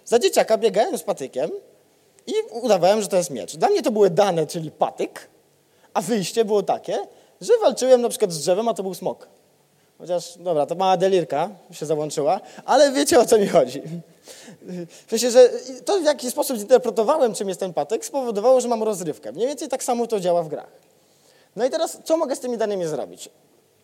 Za 0.05 0.19
dzieciaka 0.19 0.57
biegałem 0.57 0.97
z 0.97 1.03
patykiem 1.03 1.49
i 2.27 2.33
udawałem, 2.51 3.01
że 3.01 3.07
to 3.07 3.17
jest 3.17 3.29
miecz. 3.29 3.55
Dla 3.55 3.69
mnie 3.69 3.81
to 3.81 3.91
były 3.91 4.09
dane, 4.09 4.47
czyli 4.47 4.71
patyk, 4.71 5.27
a 5.93 6.01
wyjście 6.01 6.45
było 6.45 6.63
takie, 6.63 6.99
że 7.41 7.53
walczyłem 7.61 8.01
na 8.01 8.09
przykład 8.09 8.31
z 8.31 8.39
drzewem, 8.39 8.67
a 8.67 8.73
to 8.73 8.83
był 8.83 8.93
smok. 8.93 9.27
Chociaż, 9.97 10.37
dobra, 10.37 10.65
to 10.65 10.75
mała 10.75 10.97
delirka 10.97 11.49
się 11.71 11.85
załączyła, 11.85 12.41
ale 12.65 12.91
wiecie 12.91 13.19
o 13.19 13.25
co 13.25 13.37
mi 13.37 13.47
chodzi. 13.47 13.81
W 15.05 15.09
sensie, 15.09 15.31
że 15.31 15.49
to 15.85 15.99
w 15.99 16.03
jaki 16.03 16.31
sposób 16.31 16.57
zinterpretowałem, 16.57 17.33
czym 17.33 17.47
jest 17.47 17.59
ten 17.59 17.73
patyk, 17.73 18.05
spowodowało, 18.05 18.61
że 18.61 18.67
mam 18.67 18.83
rozrywkę. 18.83 19.31
Mniej 19.31 19.47
więcej 19.47 19.67
tak 19.67 19.83
samo 19.83 20.07
to 20.07 20.19
działa 20.19 20.43
w 20.43 20.47
grach. 20.47 20.71
No 21.55 21.65
i 21.65 21.69
teraz, 21.69 21.97
co 22.03 22.17
mogę 22.17 22.35
z 22.35 22.39
tymi 22.39 22.57
danymi 22.57 22.85
zrobić? 22.85 23.29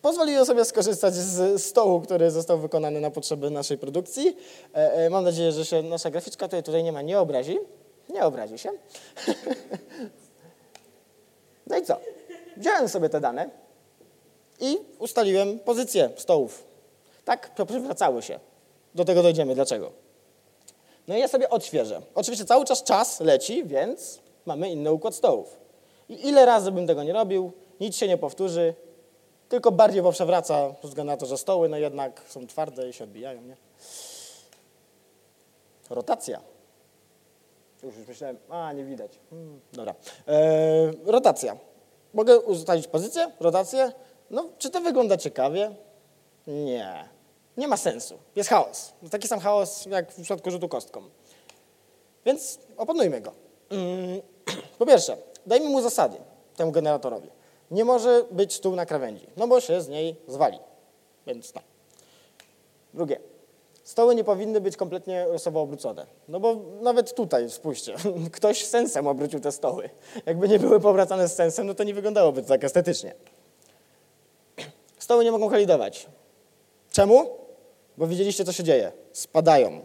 Pozwoliłem 0.02 0.46
sobie 0.46 0.64
skorzystać 0.64 1.14
z 1.14 1.62
stołu, 1.62 2.00
który 2.00 2.30
został 2.30 2.58
wykonany 2.58 3.00
na 3.00 3.10
potrzeby 3.10 3.50
naszej 3.50 3.78
produkcji. 3.78 4.36
E, 4.74 4.92
e, 4.92 5.10
mam 5.10 5.24
nadzieję, 5.24 5.52
że 5.52 5.64
się 5.64 5.82
nasza 5.82 6.10
graficzka 6.10 6.46
tutaj, 6.46 6.62
tutaj 6.62 6.84
nie 6.84 6.92
ma, 6.92 7.02
nie 7.02 7.20
obrazi. 7.20 7.58
Nie 8.08 8.24
obrazi 8.24 8.58
się. 8.58 8.70
No 11.66 11.78
i 11.78 11.82
co? 11.82 11.96
Wziąłem 12.56 12.88
sobie 12.88 13.08
te 13.08 13.20
dane 13.20 13.50
i 14.60 14.78
ustaliłem 14.98 15.58
pozycję 15.58 16.10
stołów. 16.16 16.64
Tak, 17.24 17.50
przywracały 17.66 18.22
się. 18.22 18.40
Do 18.94 19.04
tego 19.04 19.22
dojdziemy. 19.22 19.54
Dlaczego? 19.54 19.92
No 21.08 21.16
i 21.16 21.20
ja 21.20 21.28
sobie 21.28 21.50
odświeżę. 21.50 22.02
Oczywiście 22.14 22.44
cały 22.44 22.64
czas 22.64 22.82
czas 22.82 23.20
leci, 23.20 23.64
więc 23.64 24.20
mamy 24.46 24.70
inny 24.70 24.92
układ 24.92 25.14
stołów. 25.14 25.56
I 26.08 26.28
ile 26.28 26.46
razy 26.46 26.72
bym 26.72 26.86
tego 26.86 27.02
nie 27.02 27.12
robił, 27.12 27.52
nic 27.80 27.96
się 27.96 28.08
nie 28.08 28.18
powtórzy, 28.18 28.74
tylko 29.52 29.72
bardziej 29.72 30.02
poprzewraca, 30.02 30.74
ze 30.82 30.88
względu 30.88 31.12
na 31.12 31.16
to, 31.16 31.26
że 31.26 31.38
stoły 31.38 31.68
no 31.68 31.76
jednak 31.76 32.22
są 32.28 32.46
twarde 32.46 32.88
i 32.88 32.92
się 32.92 33.04
odbijają, 33.04 33.42
nie? 33.42 33.56
Rotacja. 35.90 36.40
Już, 37.82 37.96
już 37.96 38.08
myślałem, 38.08 38.38
a 38.48 38.72
nie 38.72 38.84
widać. 38.84 39.18
Hmm, 39.30 39.60
dobra. 39.72 39.94
Eee, 40.26 40.92
rotacja. 41.04 41.56
Mogę 42.14 42.40
ustalić 42.40 42.86
pozycję, 42.86 43.30
rotację. 43.40 43.92
No, 44.30 44.48
czy 44.58 44.70
to 44.70 44.80
wygląda 44.80 45.16
ciekawie? 45.16 45.74
Nie. 46.46 47.08
Nie 47.56 47.68
ma 47.68 47.76
sensu. 47.76 48.18
Jest 48.36 48.50
chaos. 48.50 48.92
Taki 49.10 49.28
sam 49.28 49.40
chaos 49.40 49.86
jak 49.86 50.12
w 50.12 50.22
przypadku 50.22 50.50
rzutu 50.50 50.68
kostką. 50.68 51.02
Więc 52.24 52.58
opanujmy 52.76 53.20
go. 53.20 53.32
Mm, 53.70 54.20
po 54.78 54.86
pierwsze, 54.86 55.16
dajmy 55.46 55.68
mu 55.68 55.82
zasady 55.82 56.16
temu 56.56 56.72
generatorowi. 56.72 57.41
Nie 57.72 57.84
może 57.84 58.24
być 58.30 58.54
stół 58.54 58.76
na 58.76 58.86
krawędzi, 58.86 59.26
no 59.36 59.48
bo 59.48 59.60
się 59.60 59.80
z 59.80 59.88
niej 59.88 60.16
zwali. 60.28 60.58
Więc 61.26 61.52
tak. 61.52 61.62
Drugie. 62.94 63.20
Stoły 63.84 64.14
nie 64.14 64.24
powinny 64.24 64.60
być 64.60 64.76
kompletnie 64.76 65.26
losowo 65.26 65.60
obrócone. 65.60 66.06
No 66.28 66.40
bo 66.40 66.56
nawet 66.80 67.14
tutaj, 67.14 67.50
spójrzcie, 67.50 67.94
ktoś 68.32 68.64
sensem 68.64 69.06
obrócił 69.06 69.40
te 69.40 69.52
stoły. 69.52 69.90
Jakby 70.26 70.48
nie 70.48 70.58
były 70.58 70.80
powracane 70.80 71.28
z 71.28 71.34
sensem, 71.34 71.66
no 71.66 71.74
to 71.74 71.84
nie 71.84 71.94
wyglądałoby 71.94 72.42
to 72.42 72.48
tak 72.48 72.64
estetycznie. 72.64 73.14
Stoły 74.98 75.24
nie 75.24 75.32
mogą 75.32 75.50
kolidować. 75.50 76.06
Czemu? 76.90 77.26
Bo 77.96 78.06
widzieliście, 78.06 78.44
co 78.44 78.52
się 78.52 78.64
dzieje. 78.64 78.92
Spadają 79.12 79.80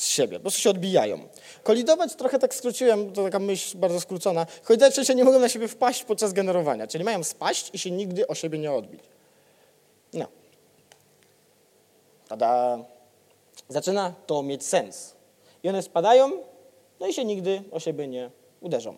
z 0.00 0.06
siebie, 0.06 0.36
po 0.36 0.42
prostu 0.42 0.60
się 0.60 0.70
odbijają. 0.70 1.28
Kolidować 1.62 2.14
trochę 2.14 2.38
tak 2.38 2.54
skróciłem, 2.54 3.12
to 3.12 3.24
taka 3.24 3.38
myśl 3.38 3.78
bardzo 3.78 4.00
skrócona. 4.00 4.46
Kolidować 4.64 4.92
przecież 4.92 5.16
nie 5.16 5.24
mogą 5.24 5.38
na 5.38 5.48
siebie 5.48 5.68
wpaść 5.68 6.04
podczas 6.04 6.32
generowania, 6.32 6.86
czyli 6.86 7.04
mają 7.04 7.24
spaść 7.24 7.70
i 7.72 7.78
się 7.78 7.90
nigdy 7.90 8.26
o 8.26 8.34
siebie 8.34 8.58
nie 8.58 8.72
odbić. 8.72 9.00
No. 10.12 10.26
Tada. 12.28 12.78
Zaczyna 13.68 14.14
to 14.26 14.42
mieć 14.42 14.66
sens. 14.66 15.14
I 15.62 15.68
one 15.68 15.82
spadają, 15.82 16.32
no 17.00 17.06
i 17.06 17.14
się 17.14 17.24
nigdy 17.24 17.62
o 17.70 17.80
siebie 17.80 18.08
nie 18.08 18.30
uderzą. 18.60 18.96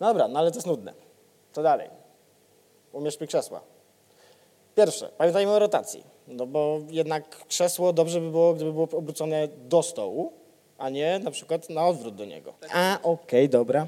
No 0.00 0.06
dobra, 0.06 0.28
no 0.28 0.38
ale 0.38 0.50
to 0.50 0.56
jest 0.56 0.66
nudne. 0.66 0.94
Co 1.52 1.62
dalej? 1.62 1.90
Umieszczmy 2.92 3.26
krzesła. 3.26 3.60
Pierwsze, 4.74 5.08
pamiętajmy 5.18 5.52
o 5.52 5.58
rotacji. 5.58 6.15
No 6.28 6.46
bo 6.46 6.80
jednak 6.90 7.46
krzesło 7.46 7.92
dobrze 7.92 8.20
by 8.20 8.30
było, 8.30 8.54
gdyby 8.54 8.72
było 8.72 8.88
obrócone 8.92 9.48
do 9.68 9.82
stołu, 9.82 10.32
a 10.78 10.90
nie 10.90 11.18
na 11.18 11.30
przykład 11.30 11.70
na 11.70 11.86
odwrót 11.86 12.14
do 12.14 12.24
niego. 12.24 12.54
A, 12.72 12.98
okej, 13.02 13.12
okay, 13.12 13.48
dobra. 13.48 13.86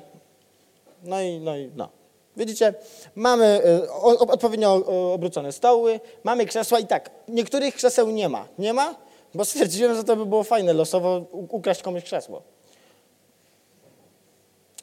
No 1.04 1.22
i, 1.22 1.40
no 1.40 1.56
i, 1.56 1.70
no. 1.76 1.88
Widzicie, 2.36 2.74
mamy 3.14 3.60
y, 3.66 3.92
odpowiednio 4.18 4.74
obrócone 5.12 5.52
stoły, 5.52 6.00
mamy 6.24 6.46
krzesła 6.46 6.78
i 6.78 6.86
tak, 6.86 7.10
niektórych 7.28 7.74
krzeseł 7.74 8.10
nie 8.10 8.28
ma. 8.28 8.48
Nie 8.58 8.72
ma, 8.72 8.94
bo 9.34 9.44
stwierdziłem, 9.44 9.96
że 9.96 10.04
to 10.04 10.16
by 10.16 10.26
było 10.26 10.44
fajne 10.44 10.72
losowo 10.72 11.24
ukraść 11.32 11.82
komuś 11.82 12.04
krzesło. 12.04 12.42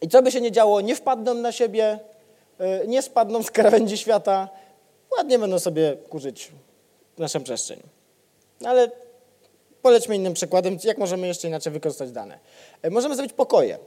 I 0.02 0.08
co 0.08 0.22
by 0.22 0.32
się 0.32 0.42
nie 0.42 0.52
działo, 0.52 0.82
nie 0.82 0.96
wpadną 0.96 1.34
na 1.34 1.52
siebie, 1.52 2.00
y, 2.84 2.88
nie 2.88 3.02
spadną 3.02 3.44
z 3.44 3.52
krawędzi 3.52 3.98
świata, 3.98 4.50
ładnie 5.18 5.40
będą 5.40 5.60
sobie 5.60 5.98
kurzyć 6.10 6.52
naszą 7.18 7.44
przestrzeń. 7.44 7.80
No 8.62 8.70
ale 8.70 8.92
polećmy 9.82 10.16
innym 10.16 10.34
przykładem, 10.34 10.78
jak 10.84 10.98
możemy 10.98 11.28
jeszcze 11.28 11.48
inaczej 11.48 11.74
wykorzystać 11.74 12.12
dane. 12.12 12.40
E, 12.82 12.90
możemy 12.90 13.16
zrobić 13.16 13.34
pokoje. 13.34 13.78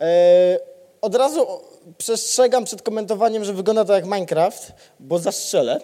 E, 0.00 0.58
od 1.00 1.14
razu 1.14 1.46
przestrzegam 1.98 2.64
przed 2.64 2.82
komentowaniem, 2.82 3.44
że 3.44 3.52
wygląda 3.52 3.84
to 3.84 3.94
jak 3.94 4.04
Minecraft, 4.04 4.72
bo 5.00 5.18
zastrzelę. 5.18 5.80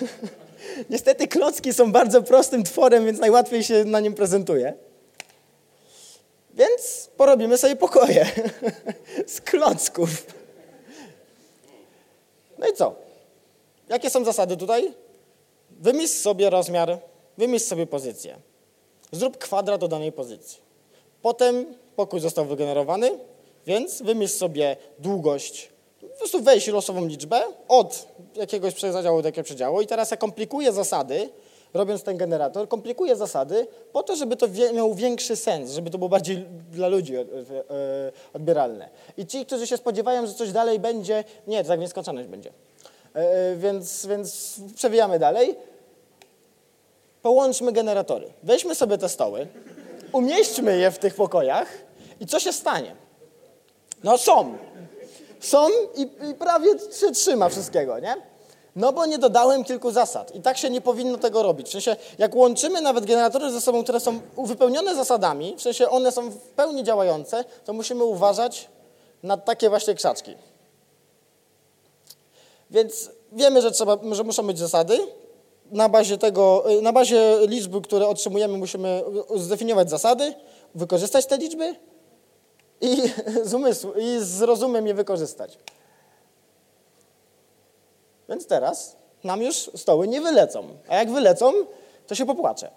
Niestety 0.90 1.28
klocki 1.28 1.72
są 1.72 1.92
bardzo 1.92 2.22
prostym 2.22 2.62
tworem, 2.62 3.06
więc 3.06 3.18
najłatwiej 3.18 3.64
się 3.64 3.84
na 3.84 4.00
nim 4.00 4.14
prezentuje. 4.14 4.74
Więc 6.54 7.10
porobimy 7.16 7.58
sobie 7.58 7.76
pokoje 7.76 8.26
z 9.34 9.40
klocków. 9.40 10.10
No 12.58 12.68
i 12.68 12.72
co? 12.72 12.94
Jakie 13.88 14.10
są 14.10 14.24
zasady 14.24 14.56
tutaj? 14.56 14.94
Wymyśl 15.78 16.14
sobie 16.14 16.50
rozmiar, 16.50 16.98
wymyśl 17.38 17.66
sobie 17.66 17.86
pozycję. 17.86 18.36
Zrób 19.12 19.38
kwadrat 19.38 19.80
do 19.80 19.88
danej 19.88 20.12
pozycji. 20.12 20.58
Potem 21.22 21.74
pokój 21.96 22.20
został 22.20 22.44
wygenerowany, 22.44 23.18
więc 23.66 24.02
wymyśl 24.02 24.34
sobie 24.34 24.76
długość, 24.98 25.68
po 26.00 26.18
prostu 26.18 26.42
weź 26.42 26.66
losową 26.66 27.06
liczbę 27.06 27.42
od 27.68 28.08
jakiegoś 28.34 28.74
przedziału 28.74 29.22
do 29.22 29.28
jakiegoś 29.28 29.46
przedziału 29.46 29.80
i 29.80 29.86
teraz 29.86 30.10
ja 30.10 30.16
komplikuję 30.16 30.72
zasady, 30.72 31.28
robiąc 31.74 32.02
ten 32.02 32.16
generator, 32.16 32.68
komplikuję 32.68 33.16
zasady 33.16 33.66
po 33.92 34.02
to, 34.02 34.16
żeby 34.16 34.36
to 34.36 34.46
miało 34.74 34.94
większy 34.94 35.36
sens, 35.36 35.70
żeby 35.70 35.90
to 35.90 35.98
było 35.98 36.08
bardziej 36.08 36.44
dla 36.72 36.88
ludzi 36.88 37.16
e, 37.16 37.20
e, 37.20 37.24
odbieralne. 38.32 38.88
I 39.16 39.26
ci, 39.26 39.46
którzy 39.46 39.66
się 39.66 39.76
spodziewają, 39.76 40.26
że 40.26 40.34
coś 40.34 40.52
dalej 40.52 40.78
będzie, 40.78 41.24
nie, 41.46 41.62
to 41.62 41.68
tak 41.68 41.80
nieskończoność 41.80 42.28
będzie. 42.28 42.52
E, 43.18 43.56
więc, 43.56 44.06
więc 44.06 44.56
przewijamy 44.74 45.18
dalej. 45.18 45.56
Połączmy 47.22 47.72
generatory. 47.72 48.32
Weźmy 48.42 48.74
sobie 48.74 48.98
te 48.98 49.08
stoły, 49.08 49.46
umieśćmy 50.12 50.78
je 50.78 50.90
w 50.90 50.98
tych 50.98 51.14
pokojach 51.14 51.68
i 52.20 52.26
co 52.26 52.40
się 52.40 52.52
stanie? 52.52 52.96
No 54.04 54.18
są. 54.18 54.58
Są 55.40 55.68
i, 55.94 56.02
i 56.30 56.34
prawie 56.34 56.68
się 57.00 57.12
trzyma 57.12 57.48
wszystkiego, 57.48 57.98
nie? 57.98 58.14
No 58.76 58.92
bo 58.92 59.06
nie 59.06 59.18
dodałem 59.18 59.64
kilku 59.64 59.90
zasad 59.90 60.34
i 60.34 60.40
tak 60.40 60.58
się 60.58 60.70
nie 60.70 60.80
powinno 60.80 61.18
tego 61.18 61.42
robić. 61.42 61.68
W 61.68 61.72
sensie, 61.72 61.96
jak 62.18 62.34
łączymy 62.34 62.80
nawet 62.80 63.06
generatory 63.06 63.50
ze 63.50 63.60
sobą, 63.60 63.82
które 63.82 64.00
są 64.00 64.20
wypełnione 64.38 64.94
zasadami, 64.94 65.54
w 65.56 65.62
sensie 65.62 65.88
one 65.88 66.12
są 66.12 66.30
w 66.30 66.36
pełni 66.36 66.84
działające, 66.84 67.44
to 67.64 67.72
musimy 67.72 68.04
uważać 68.04 68.68
na 69.22 69.36
takie 69.36 69.68
właśnie 69.68 69.94
krzaczki. 69.94 70.34
Więc 72.70 73.10
wiemy, 73.32 73.62
że, 73.62 73.70
trzeba, 73.70 73.98
że 74.12 74.24
muszą 74.24 74.46
być 74.46 74.58
zasady. 74.58 74.98
Na 75.70 75.88
bazie, 75.88 76.18
tego, 76.18 76.64
na 76.82 76.92
bazie 76.92 77.38
liczby, 77.46 77.80
które 77.80 78.08
otrzymujemy, 78.08 78.58
musimy 78.58 79.02
zdefiniować 79.36 79.90
zasady, 79.90 80.34
wykorzystać 80.74 81.26
te 81.26 81.38
liczby 81.38 81.74
i 82.80 82.96
z 83.48 83.54
umysłu, 83.54 83.92
i 83.92 84.16
z 84.20 84.42
rozumem 84.42 84.86
je 84.86 84.94
wykorzystać. 84.94 85.58
Więc 88.28 88.46
teraz 88.46 88.96
nam 89.24 89.42
już 89.42 89.70
stoły 89.76 90.08
nie 90.08 90.20
wylecą. 90.20 90.64
A 90.88 90.96
jak 90.96 91.10
wylecą, 91.10 91.52
to 92.06 92.14
się 92.14 92.26
popłaczę. 92.26 92.70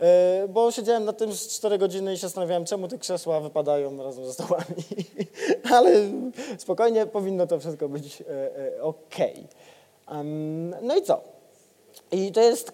Yy, 0.00 0.48
bo 0.48 0.72
siedziałem 0.72 1.04
na 1.04 1.12
tym 1.12 1.30
4 1.32 1.78
godziny 1.78 2.12
i 2.14 2.16
się 2.16 2.20
zastanawiałem, 2.20 2.64
czemu 2.64 2.88
te 2.88 2.98
krzesła 2.98 3.40
wypadają 3.40 4.02
razem 4.02 4.26
ze 4.26 4.32
stołami. 4.32 4.84
Ale 5.74 5.90
spokojnie, 6.58 7.06
powinno 7.06 7.46
to 7.46 7.60
wszystko 7.60 7.88
być 7.88 8.20
yy, 8.20 8.26
yy, 8.76 8.82
ok. 8.82 9.16
No 10.82 10.96
i 10.96 11.02
co? 11.02 11.20
I 12.12 12.32
to 12.32 12.40
jest 12.40 12.72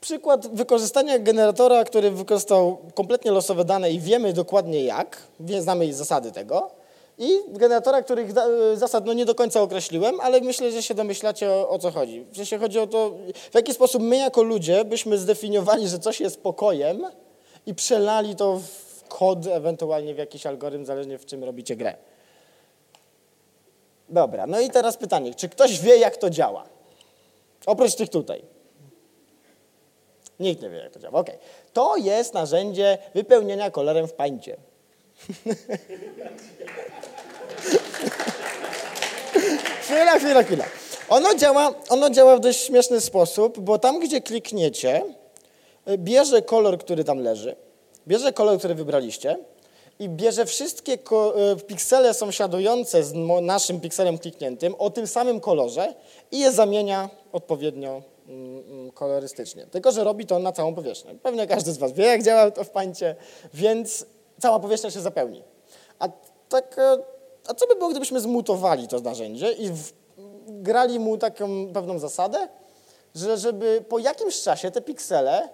przykład 0.00 0.56
wykorzystania 0.56 1.18
generatora, 1.18 1.84
który 1.84 2.10
wykorzystał 2.10 2.78
kompletnie 2.94 3.30
losowe 3.30 3.64
dane 3.64 3.92
i 3.92 4.00
wiemy 4.00 4.32
dokładnie 4.32 4.84
jak, 4.84 5.22
znamy 5.60 5.94
zasady 5.94 6.32
tego. 6.32 6.83
I 7.18 7.38
generatora, 7.48 8.02
których 8.02 8.32
zasad 8.74 9.06
no 9.06 9.12
nie 9.12 9.24
do 9.24 9.34
końca 9.34 9.62
określiłem, 9.62 10.20
ale 10.20 10.40
myślę, 10.40 10.72
że 10.72 10.82
się 10.82 10.94
domyślacie 10.94 11.50
o, 11.50 11.68
o 11.68 11.78
co 11.78 11.90
chodzi. 11.90 12.26
W 12.30 12.36
sensie 12.36 12.58
chodzi 12.58 12.78
o 12.78 12.86
to, 12.86 13.12
w 13.50 13.54
jaki 13.54 13.74
sposób 13.74 14.02
my 14.02 14.16
jako 14.16 14.42
ludzie 14.42 14.84
byśmy 14.84 15.18
zdefiniowali, 15.18 15.88
że 15.88 15.98
coś 15.98 16.20
jest 16.20 16.40
pokojem 16.40 17.06
i 17.66 17.74
przelali 17.74 18.36
to 18.36 18.60
w 18.60 19.04
kod, 19.08 19.46
ewentualnie 19.46 20.14
w 20.14 20.18
jakiś 20.18 20.46
algorytm, 20.46 20.84
zależnie 20.84 21.18
w 21.18 21.26
czym 21.26 21.44
robicie 21.44 21.76
grę. 21.76 21.96
Dobra, 24.08 24.46
no 24.46 24.60
i 24.60 24.70
teraz 24.70 24.96
pytanie, 24.96 25.34
czy 25.34 25.48
ktoś 25.48 25.80
wie, 25.80 25.96
jak 25.96 26.16
to 26.16 26.30
działa? 26.30 26.64
Oprócz 27.66 27.94
tych 27.94 28.08
tutaj. 28.08 28.42
Nikt 30.40 30.62
nie 30.62 30.70
wie, 30.70 30.76
jak 30.76 30.92
to 30.92 31.00
działa. 31.00 31.20
Ok. 31.20 31.30
To 31.72 31.96
jest 31.96 32.34
narzędzie 32.34 32.98
wypełnienia 33.14 33.70
kolorem 33.70 34.08
w 34.08 34.12
pańcie. 34.12 34.56
chwila, 39.82 40.18
chwila, 40.18 40.42
chwila. 40.42 40.64
Ono 41.08 41.34
działa, 41.34 41.74
ono 41.88 42.10
działa 42.10 42.36
w 42.36 42.40
dość 42.40 42.60
śmieszny 42.60 43.00
sposób, 43.00 43.60
bo 43.60 43.78
tam, 43.78 44.00
gdzie 44.00 44.20
klikniecie, 44.20 45.02
bierze 45.98 46.42
kolor, 46.42 46.78
który 46.78 47.04
tam 47.04 47.18
leży, 47.18 47.56
bierze 48.08 48.32
kolor, 48.32 48.58
który 48.58 48.74
wybraliście 48.74 49.38
i 49.98 50.08
bierze 50.08 50.46
wszystkie 50.46 50.92
e, 50.92 50.96
piksele 51.56 52.14
sąsiadujące 52.14 53.04
z 53.04 53.12
naszym 53.42 53.80
pikselem 53.80 54.18
klikniętym 54.18 54.74
o 54.78 54.90
tym 54.90 55.06
samym 55.06 55.40
kolorze 55.40 55.94
i 56.32 56.38
je 56.38 56.52
zamienia 56.52 57.10
odpowiednio 57.32 58.02
mm, 58.28 58.62
mm, 58.70 58.90
kolorystycznie. 58.90 59.66
Tylko, 59.66 59.92
że 59.92 60.04
robi 60.04 60.26
to 60.26 60.38
na 60.38 60.52
całą 60.52 60.74
powierzchnię. 60.74 61.14
Pewnie 61.22 61.46
każdy 61.46 61.72
z 61.72 61.78
Was 61.78 61.92
wie, 61.92 62.04
jak 62.04 62.22
działa 62.22 62.50
to 62.50 62.64
w 62.64 62.70
pańcie, 62.70 63.16
więc 63.54 64.06
cała 64.40 64.60
powierzchnia 64.60 64.90
się 64.90 65.00
zapełni. 65.00 65.42
A, 65.98 66.08
tak, 66.48 66.78
e, 66.78 66.98
a 67.46 67.54
co 67.54 67.66
by 67.66 67.74
było, 67.74 67.90
gdybyśmy 67.90 68.20
zmutowali 68.20 68.88
to 68.88 69.00
narzędzie 69.00 69.52
i 69.52 69.70
w, 69.70 69.92
grali 70.48 70.98
mu 70.98 71.18
taką 71.18 71.72
pewną 71.72 71.98
zasadę, 71.98 72.48
że 73.14 73.36
żeby 73.38 73.84
po 73.88 73.98
jakimś 73.98 74.42
czasie 74.42 74.70
te 74.70 74.80
piksele 74.80 75.48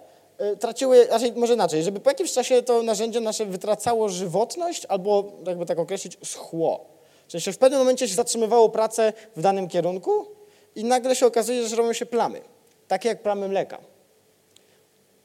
y, 0.52 0.56
traciły, 0.56 1.06
raczej 1.06 1.32
może 1.32 1.54
inaczej, 1.54 1.82
żeby 1.82 2.00
po 2.00 2.10
jakimś 2.10 2.32
czasie 2.32 2.62
to 2.62 2.82
narzędzie 2.82 3.20
nasze 3.20 3.46
wytracało 3.46 4.08
żywotność 4.08 4.86
albo, 4.86 5.32
jakby 5.46 5.66
tak 5.66 5.78
określić, 5.78 6.18
schło. 6.24 6.84
Czyli 7.28 7.40
się 7.40 7.52
w 7.52 7.58
pewnym 7.58 7.78
momencie 7.78 8.08
się 8.08 8.14
zatrzymywało 8.14 8.68
pracę 8.68 9.12
w 9.36 9.42
danym 9.42 9.68
kierunku 9.68 10.26
i 10.74 10.84
nagle 10.84 11.16
się 11.16 11.26
okazuje, 11.26 11.68
że 11.68 11.76
robią 11.76 11.92
się 11.92 12.06
plamy, 12.06 12.40
takie 12.88 13.08
jak 13.08 13.22
plamy 13.22 13.48
mleka. 13.48 13.78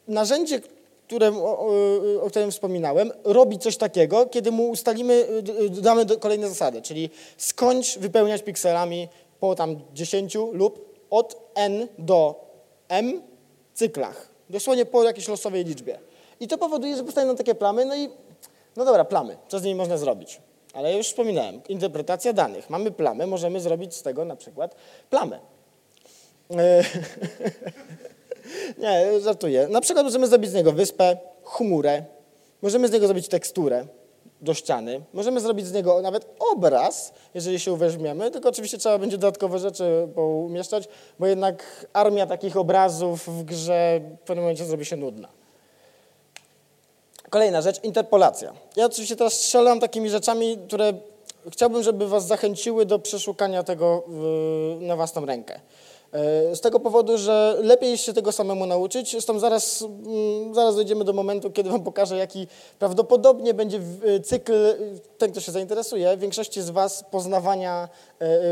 Narzędzie, 0.08 0.62
które, 1.08 1.32
o, 1.32 1.68
o, 2.22 2.30
którym 2.30 2.52
wspominałem, 2.52 3.12
robi 3.24 3.60
coś 3.60 3.78
takiego, 3.78 4.26
kiedy 4.26 4.52
mu 4.52 4.70
ustalimy, 4.70 5.28
dodamy 5.70 6.06
kolejne 6.20 6.50
zasady, 6.50 6.82
czyli 6.82 7.10
skończ 7.38 7.98
wypełniać 7.98 8.44
pikselami 8.44 9.08
po 9.40 9.56
tam 9.56 9.80
10 9.94 10.36
lub 10.52 10.96
od 11.10 11.52
n 11.56 11.88
do 11.98 12.46
m 12.90 13.22
cyklach. 13.74 14.30
Dosłownie 14.50 14.86
po 14.86 15.04
jakiejś 15.04 15.28
losowej 15.28 15.66
liczbie. 15.66 16.00
I 16.40 16.48
to 16.48 16.58
powoduje, 16.58 16.96
że 16.96 17.04
powstają 17.04 17.36
takie 17.36 17.56
plamy, 17.56 17.86
no 17.86 17.96
i 17.96 18.10
no 18.76 18.86
dobra, 18.86 19.06
plamy, 19.06 19.38
co 19.48 19.60
z 19.60 19.64
nimi 19.64 19.76
można 19.76 19.98
zrobić? 19.98 20.42
Ale 20.74 20.92
ja 20.92 20.98
już 20.98 21.08
wspominałem, 21.08 21.62
interpretacja 21.70 22.34
danych. 22.34 22.70
Mamy 22.70 22.92
plamy, 22.92 23.28
możemy 23.28 23.60
zrobić 23.60 23.96
z 23.96 24.02
tego 24.02 24.26
na 24.26 24.36
przykład 24.36 24.76
plamę. 25.10 25.40
Nie, 28.78 29.20
żartuję. 29.20 29.68
Na 29.68 29.82
przykład 29.82 30.06
możemy 30.06 30.28
zrobić 30.28 30.52
z 30.52 30.54
niego 30.54 30.72
wyspę, 30.72 31.18
chmurę, 31.44 32.04
możemy 32.62 32.88
z 32.88 32.92
niego 32.92 33.08
zrobić 33.08 33.28
teksturę 33.28 33.86
do 34.42 34.54
ściany, 34.54 35.02
możemy 35.14 35.40
zrobić 35.42 35.68
z 35.68 35.74
niego 35.74 36.02
nawet 36.02 36.26
obraz, 36.40 37.14
jeżeli 37.34 37.60
się 37.60 37.74
uweźmiemy, 37.74 38.32
tylko 38.32 38.50
oczywiście 38.50 38.78
trzeba 38.78 38.98
będzie 38.98 39.18
dodatkowe 39.18 39.60
rzeczy 39.60 40.08
umieszczać, 40.16 40.88
bo 41.20 41.28
jednak 41.28 41.86
armia 41.94 42.28
takich 42.28 42.58
obrazów 42.58 43.28
w 43.28 43.44
grze 43.44 44.02
w 44.22 44.26
pewnym 44.26 44.44
momencie 44.44 44.66
zrobi 44.66 44.86
się 44.86 44.96
nudna. 44.96 45.28
Kolejna 47.30 47.62
rzecz, 47.62 47.84
interpolacja. 47.84 48.54
Ja 48.76 48.86
oczywiście 48.86 49.16
teraz 49.16 49.34
strzelam 49.34 49.80
takimi 49.80 50.10
rzeczami, 50.10 50.58
które 50.68 50.94
chciałbym, 51.52 51.84
żeby 51.84 52.08
was 52.08 52.28
zachęciły 52.28 52.86
do 52.86 53.00
przeszukania 53.00 53.64
tego 53.64 54.04
na 54.80 54.96
własną 54.96 55.26
rękę. 55.26 55.60
E, 56.16 56.56
z 56.56 56.62
tego 56.62 56.80
powodu, 56.80 57.18
że 57.18 57.58
lepiej 57.62 57.98
się 57.98 58.14
tego 58.14 58.32
samemu 58.32 58.66
nauczyć. 58.66 59.12
Zresztą 59.12 59.40
zaraz, 59.40 59.82
mm, 59.82 60.54
zaraz 60.56 60.76
dojdziemy 60.76 61.04
do 61.04 61.14
momentu, 61.14 61.52
kiedy 61.52 61.70
Wam 61.70 61.84
pokażę, 61.84 62.18
jaki 62.18 62.48
prawdopodobnie 62.80 63.54
będzie 63.54 63.80
e, 64.04 64.20
cykl, 64.20 64.54
e, 64.54 64.76
ten 65.18 65.32
kto 65.32 65.42
się 65.42 65.52
zainteresuje, 65.52 66.18
większości 66.18 66.62
z 66.62 66.70
Was 66.70 67.04
poznawania 67.12 67.90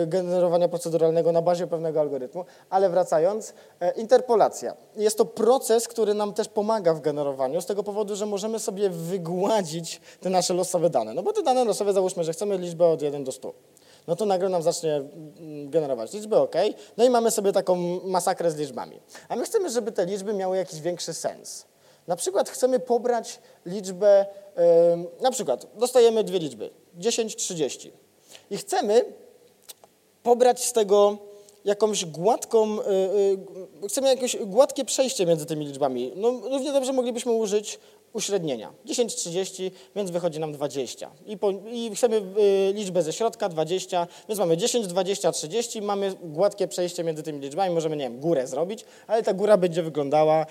generowania 0.07 0.67
proceduralnego 0.67 1.31
na 1.31 1.41
bazie 1.41 1.67
pewnego 1.67 1.99
algorytmu. 1.99 2.45
Ale 2.69 2.89
wracając, 2.89 3.53
interpolacja. 3.95 4.73
Jest 4.95 5.17
to 5.17 5.25
proces, 5.25 5.87
który 5.87 6.13
nam 6.13 6.33
też 6.33 6.47
pomaga 6.47 6.93
w 6.93 7.01
generowaniu, 7.01 7.61
z 7.61 7.65
tego 7.65 7.83
powodu, 7.83 8.15
że 8.15 8.25
możemy 8.25 8.59
sobie 8.59 8.89
wygładzić 8.89 10.01
te 10.21 10.29
nasze 10.29 10.53
losowe 10.53 10.89
dane. 10.89 11.13
No 11.13 11.23
bo 11.23 11.33
te 11.33 11.43
dane 11.43 11.63
losowe, 11.65 11.93
załóżmy, 11.93 12.23
że 12.23 12.33
chcemy 12.33 12.57
liczbę 12.57 12.87
od 12.87 13.01
1 13.01 13.23
do 13.23 13.31
100 13.31 13.53
no 14.07 14.15
to 14.15 14.25
nagle 14.25 14.49
nam 14.49 14.63
zacznie 14.63 14.95
mm, 14.95 15.69
generować 15.69 16.13
liczby, 16.13 16.37
ok. 16.37 16.55
No 16.97 17.05
i 17.05 17.09
mamy 17.09 17.31
sobie 17.31 17.51
taką 17.51 17.75
masakrę 18.03 18.51
z 18.51 18.55
liczbami. 18.55 18.99
A 19.29 19.35
my 19.35 19.45
chcemy, 19.45 19.69
żeby 19.69 19.91
te 19.91 20.05
liczby 20.05 20.33
miały 20.33 20.57
jakiś 20.57 20.81
większy 20.81 21.13
sens. 21.13 21.65
Na 22.07 22.15
przykład 22.15 22.49
chcemy 22.49 22.79
pobrać 22.79 23.39
liczbę, 23.65 24.25
na 25.21 25.31
przykład 25.31 25.67
dostajemy 25.75 26.23
dwie 26.23 26.39
liczby, 26.39 26.69
10, 26.95 27.35
30. 27.35 27.91
I 28.49 28.57
chcemy 28.57 29.05
pobrać 30.23 30.65
z 30.65 30.73
tego 30.73 31.17
jakąś 31.65 32.05
gładką, 32.05 32.75
yy, 33.81 33.87
chcemy 33.89 34.07
jakieś 34.07 34.37
gładkie 34.37 34.85
przejście 34.85 35.25
między 35.25 35.45
tymi 35.45 35.65
liczbami. 35.65 36.11
No, 36.15 36.31
równie 36.31 36.73
dobrze 36.73 36.93
moglibyśmy 36.93 37.31
użyć 37.31 37.79
uśrednienia. 38.13 38.73
10, 38.85 39.15
30, 39.15 39.71
więc 39.95 40.11
wychodzi 40.11 40.39
nam 40.39 40.51
20. 40.51 41.11
I, 41.25 41.37
po, 41.37 41.51
i 41.71 41.91
chcemy 41.95 42.15
y, 42.17 42.73
liczbę 42.73 43.03
ze 43.03 43.13
środka 43.13 43.49
20, 43.49 44.07
więc 44.29 44.39
mamy 44.39 44.57
10, 44.57 44.87
20, 44.87 45.31
30, 45.31 45.81
mamy 45.81 46.13
gładkie 46.23 46.67
przejście 46.67 47.03
między 47.03 47.23
tymi 47.23 47.39
liczbami, 47.39 47.75
możemy, 47.75 47.97
nie 47.97 48.03
wiem, 48.03 48.19
górę 48.19 48.47
zrobić, 48.47 48.85
ale 49.07 49.23
ta 49.23 49.33
góra 49.33 49.57
będzie 49.57 49.83
wyglądała, 49.83 50.45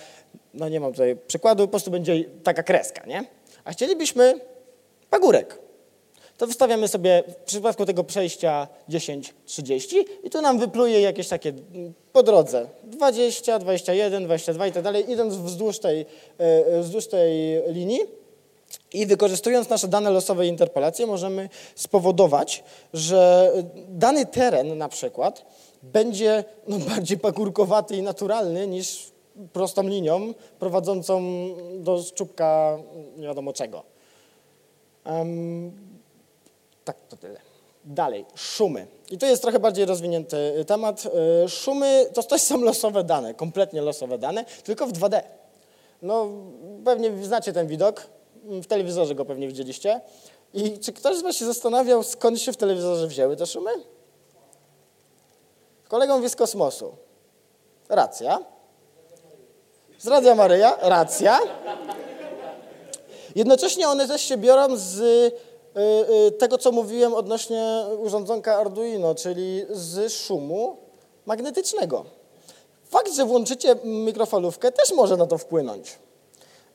no 0.54 0.68
nie 0.68 0.80
mam 0.80 0.92
tutaj 0.92 1.16
przykładu, 1.26 1.62
po 1.62 1.70
prostu 1.70 1.90
będzie 1.90 2.24
taka 2.42 2.62
kreska, 2.62 3.06
nie? 3.06 3.24
A 3.64 3.72
chcielibyśmy 3.72 4.40
pagórek 5.10 5.58
to 6.38 6.46
wystawiamy 6.46 6.88
sobie 6.88 7.22
w 7.28 7.34
przypadku 7.34 7.86
tego 7.86 8.04
przejścia 8.04 8.68
10, 8.88 9.34
30 9.46 9.96
i 10.24 10.30
tu 10.30 10.42
nam 10.42 10.58
wypluje 10.58 11.00
jakieś 11.00 11.28
takie 11.28 11.48
mm, 11.48 11.92
po 12.12 12.22
drodze 12.22 12.66
20, 12.84 13.58
21, 13.58 14.24
22 14.24 14.66
i 14.66 14.72
tak 14.72 14.82
dalej, 14.82 15.10
idąc 15.10 15.34
wzdłuż 15.34 15.78
tej, 15.78 16.00
e, 16.00 16.06
e, 16.66 16.80
wzdłuż 16.80 17.06
tej 17.06 17.62
linii. 17.66 18.00
I 18.92 19.06
wykorzystując 19.06 19.68
nasze 19.68 19.88
dane 19.88 20.10
losowe 20.10 20.46
i 20.46 20.56
możemy 21.06 21.48
spowodować, 21.74 22.64
że 22.94 23.52
dany 23.88 24.26
teren 24.26 24.78
na 24.78 24.88
przykład 24.88 25.44
będzie 25.82 26.44
no, 26.68 26.78
bardziej 26.94 27.18
pagórkowaty 27.18 27.96
i 27.96 28.02
naturalny 28.02 28.66
niż 28.66 29.12
prostą 29.52 29.88
linią 29.88 30.34
prowadzącą 30.58 31.22
do 31.78 32.04
czubka 32.14 32.78
nie 33.16 33.26
wiadomo 33.26 33.52
czego. 33.52 33.82
Tak, 36.84 36.96
to 37.08 37.16
tyle. 37.16 37.40
Dalej, 37.84 38.24
szumy. 38.34 38.86
I 39.10 39.18
to 39.18 39.26
jest 39.26 39.42
trochę 39.42 39.58
bardziej 39.58 39.84
rozwinięty 39.84 40.64
temat. 40.66 41.02
Szumy 41.48 42.06
to 42.14 42.22
też 42.22 42.42
są 42.42 42.60
losowe 42.60 43.04
dane, 43.04 43.34
kompletnie 43.34 43.82
losowe 43.82 44.18
dane, 44.18 44.44
tylko 44.64 44.86
w 44.86 44.92
2D. 44.92 45.22
No, 46.02 46.28
pewnie 46.84 47.24
znacie 47.24 47.52
ten 47.52 47.66
widok, 47.66 48.06
w 48.44 48.66
telewizorze 48.66 49.14
go 49.14 49.24
pewnie 49.24 49.48
widzieliście. 49.48 50.00
I 50.54 50.78
czy 50.78 50.92
ktoś 50.92 51.16
z 51.16 51.22
Was 51.22 51.36
się 51.36 51.44
zastanawiał, 51.44 52.02
skąd 52.02 52.40
się 52.40 52.52
w 52.52 52.56
telewizorze 52.56 53.06
wzięły 53.06 53.36
te 53.36 53.46
szumy? 53.46 53.70
Kolegą 55.88 56.22
wie 56.22 56.28
z 56.28 56.36
kosmosu. 56.36 56.96
Racja. 57.88 58.38
Z 59.98 60.06
Radia 60.06 60.34
Maryja, 60.34 60.76
racja. 60.80 61.38
Jednocześnie 63.34 63.88
one 63.88 64.08
też 64.08 64.22
się 64.22 64.36
biorą 64.36 64.76
z 64.76 65.00
y, 65.00 65.04
y, 65.04 65.32
tego, 66.38 66.58
co 66.58 66.72
mówiłem 66.72 67.14
odnośnie 67.14 67.84
urządzonka 67.98 68.56
Arduino, 68.56 69.14
czyli 69.14 69.64
z 69.70 70.12
szumu 70.12 70.76
magnetycznego. 71.26 72.04
Fakt, 72.84 73.14
że 73.14 73.24
włączycie 73.24 73.76
mikrofalówkę 73.84 74.72
też 74.72 74.92
może 74.92 75.16
na 75.16 75.26
to 75.26 75.38
wpłynąć. 75.38 75.98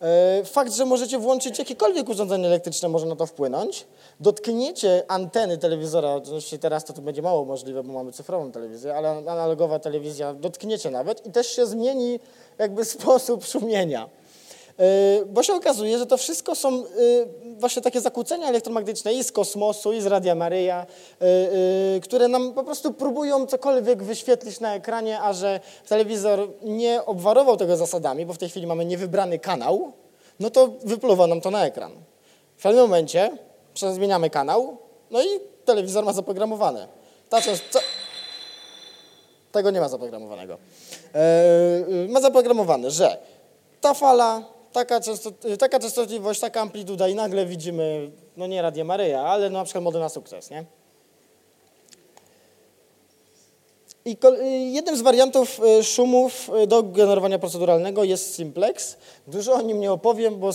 E, 0.02 0.44
fakt, 0.46 0.74
że 0.74 0.86
możecie 0.86 1.20
włączyć 1.20 1.60
jakiekolwiek 1.60 2.10
urządzenie 2.10 2.48
elektryczne 2.48 2.90
może 2.90 3.06
na 3.06 3.16
to 3.16 3.26
wpłynąć. 3.26 3.88
Dotkniecie 4.20 5.04
anteny 5.08 5.58
telewizora, 5.58 6.14
oczywiście 6.14 6.60
teraz 6.60 6.86
to, 6.86 6.94
to 6.94 7.02
będzie 7.02 7.22
mało 7.22 7.46
możliwe, 7.46 7.84
bo 7.84 7.94
mamy 7.94 8.12
cyfrową 8.12 8.52
telewizję, 8.52 8.96
ale 8.96 9.10
analogowa 9.10 9.80
telewizja, 9.80 10.34
dotkniecie 10.34 10.92
nawet 10.92 11.26
i 11.26 11.32
też 11.32 11.48
się 11.48 11.66
zmieni 11.66 12.20
jakby 12.58 12.86
sposób 12.96 13.46
szumienia. 13.46 14.10
E, 14.80 15.26
bo 15.26 15.44
się 15.44 15.54
okazuje, 15.54 15.98
że 15.98 16.06
to 16.06 16.18
wszystko 16.18 16.56
są 16.56 16.70
e, 16.74 16.86
właśnie 17.60 17.82
takie 17.82 18.02
zakłócenia 18.02 18.48
elektromagnetyczne 18.48 19.14
i 19.14 19.24
z 19.24 19.32
kosmosu, 19.32 19.94
i 19.94 20.02
z 20.02 20.06
Radia 20.06 20.36
Maryja, 20.36 20.86
e, 21.22 22.00
które 22.00 22.28
nam 22.28 22.54
po 22.54 22.64
prostu 22.64 22.94
próbują 22.94 23.46
cokolwiek 23.46 24.04
wyświetlić 24.04 24.60
na 24.60 24.76
ekranie, 24.76 25.22
a 25.22 25.34
że 25.34 25.60
telewizor 25.88 26.50
nie 26.64 27.06
obwarował 27.06 27.58
tego 27.58 27.78
zasadami, 27.78 28.26
bo 28.26 28.34
w 28.34 28.38
tej 28.38 28.50
chwili 28.50 28.68
mamy 28.68 28.86
niewybrany 28.86 29.40
kanał, 29.40 29.92
no 30.40 30.50
to 30.50 30.70
wypluwa 30.84 31.28
nam 31.28 31.42
to 31.42 31.52
na 31.52 31.66
ekran. 31.66 31.92
W 32.58 32.62
pewnym 32.62 32.84
momencie 32.84 33.38
zmieniamy 33.76 34.30
kanał, 34.30 34.78
no 35.12 35.22
i 35.22 35.28
telewizor 35.66 36.06
ma 36.06 36.14
zaprogramowane. 36.14 36.88
Ta 37.30 37.42
część, 37.42 37.64
co... 37.70 37.80
Tego 39.52 39.72
nie 39.72 39.80
ma 39.80 39.90
zaprogramowanego. 39.90 40.58
ma 42.10 42.22
zaprogramowane, 42.22 42.92
że 42.92 43.18
ta 43.82 43.94
fala 43.94 44.57
taka, 44.78 45.00
taka 45.60 45.80
częstotliwość, 45.80 46.40
taka 46.40 46.62
amplituda 46.62 47.08
i 47.08 47.16
nagle 47.16 47.46
widzimy, 47.46 48.12
no 48.38 48.48
nie 48.48 48.62
Radio 48.62 48.86
Maryja, 48.86 49.22
ale 49.22 49.50
na 49.50 49.64
przykład 49.64 49.84
mody 49.84 50.00
na 50.00 50.10
sukces, 50.10 50.50
nie? 50.50 50.66
I 54.06 54.18
jednym 54.74 54.98
z 54.98 55.02
wariantów 55.02 55.62
e, 55.80 55.84
szumów 55.84 56.50
e, 56.50 56.68
do 56.68 56.84
generowania 56.84 57.40
proceduralnego 57.40 58.04
jest 58.04 58.36
simplex. 58.36 58.98
Dużo 59.28 59.54
o 59.54 59.62
nim 59.62 59.80
nie 59.80 59.92
opowiem, 59.92 60.40
bo 60.40 60.50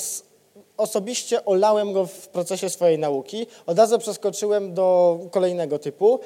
osobiście 0.77 1.45
olałem 1.45 1.93
go 1.93 2.07
w 2.07 2.29
procesie 2.29 2.71
swojej 2.71 2.99
nauki. 2.99 3.47
Od 3.67 3.79
razu 3.79 3.99
przeskoczyłem 3.99 4.75
do 4.75 5.19
kolejnego 5.31 5.79
typu. 5.79 6.21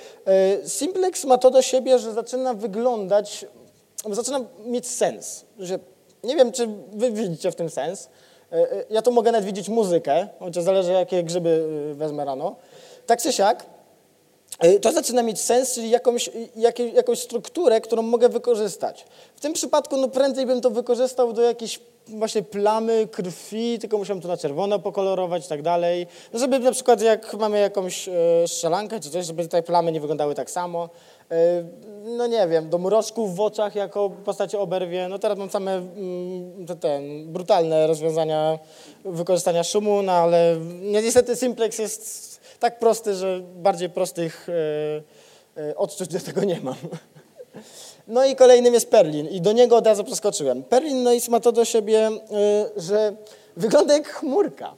Simplex 0.67 1.25
ma 1.25 1.39
to 1.39 1.51
do 1.51 1.63
siebie, 1.63 1.99
że 1.99 2.13
zaczyna 2.13 2.55
wyglądać, 2.55 3.47
zaczyna 4.11 4.41
mieć 4.67 4.87
sens, 4.87 5.45
że 5.59 5.79
nie 6.25 6.37
wiem, 6.37 6.53
czy 6.53 6.69
wy 6.93 7.11
widzicie 7.11 7.51
w 7.51 7.55
tym 7.55 7.71
sens. 7.71 8.09
E, 8.53 8.73
e, 8.73 8.85
ja 8.91 9.03
tu 9.03 9.13
mogę 9.13 9.33
nawet 9.33 9.47
widzieć 9.47 9.69
muzykę, 9.69 10.29
chociaż 10.39 10.65
zależy, 10.65 10.93
jakie 10.93 11.23
grzyby 11.23 11.69
e, 11.91 11.95
wezmę 11.95 12.25
rano. 12.25 12.57
Tak 13.07 13.23
czy 13.23 13.33
siak, 13.33 13.67
to 14.83 14.93
zaczyna 14.93 15.23
mieć 15.23 15.41
sens, 15.41 15.75
czyli 15.75 15.91
jakąś, 15.91 16.31
jak, 16.57 16.79
jakąś 16.79 17.23
strukturę, 17.23 17.81
którą 17.81 18.03
mogę 18.03 18.29
wykorzystać. 18.29 19.05
W 19.37 19.41
tym 19.41 19.53
przypadku 19.53 19.97
no 19.97 20.09
prędzej 20.09 20.47
bym 20.47 20.61
to 20.61 20.71
wykorzystał 20.71 21.33
do 21.33 21.43
jakiejś 21.43 21.81
właśnie 22.09 22.43
plamy 22.43 23.09
krwi, 23.13 23.79
tylko 23.79 23.99
musiałem 23.99 24.23
to 24.23 24.29
na 24.29 24.37
czerwono 24.37 24.79
pokolorować 24.79 25.47
i 25.47 25.49
tak 25.49 25.63
dalej. 25.63 26.07
No 26.33 26.39
żeby 26.39 26.59
na 26.59 26.73
przykład 26.73 27.01
jak 27.01 27.35
mamy 27.35 27.61
jakąś 27.61 28.09
strzelankę 28.47 29.01
czy 29.01 29.11
coś, 29.11 29.27
żeby 29.27 29.49
te 29.49 29.63
plamy 29.63 29.93
nie 29.93 30.01
wyglądały 30.01 30.35
tak 30.35 30.51
samo. 30.51 30.89
E, 31.31 31.65
no 32.05 32.27
nie 32.27 32.49
wiem, 32.49 32.71
do 32.71 32.79
mroczków 32.79 33.37
w 33.37 33.41
oczach 33.41 33.75
jako 33.75 34.11
postacie 34.11 34.59
oberwie. 34.59 35.09
No 35.09 35.19
teraz 35.19 35.39
mam 35.39 35.51
same 35.51 35.73
mm, 35.73 36.67
ten, 36.81 37.33
brutalne 37.33 37.87
rozwiązania 37.87 38.59
wykorzystania 39.05 39.65
szumu, 39.65 40.03
no 40.03 40.13
ale 40.13 40.57
niestety 40.83 41.37
Simplex 41.37 41.79
jest 41.79 42.41
tak 42.61 42.79
prosty, 42.79 43.15
że 43.15 43.41
bardziej 43.41 43.91
prostych 43.91 44.49
e, 45.57 45.63
e, 45.63 45.77
odczuć 45.77 46.09
do 46.09 46.21
tego 46.21 46.45
nie 46.45 46.61
mam. 46.61 46.77
No 48.09 48.25
i 48.25 48.37
kolejnym 48.37 48.75
jest 48.75 48.91
Perlin 48.91 49.29
i 49.29 49.41
do 49.41 49.53
niego 49.53 49.77
od 49.77 49.87
razu 49.87 50.05
przeskoczyłem. 50.05 50.63
Perlin 50.63 51.03
no 51.03 51.13
i 51.13 51.21
ma 51.29 51.41
to 51.41 51.53
do 51.53 51.65
siebie, 51.65 52.11
że 52.77 53.17
wygląda 53.57 53.95
jak 53.95 54.09
chmurka. 54.09 54.75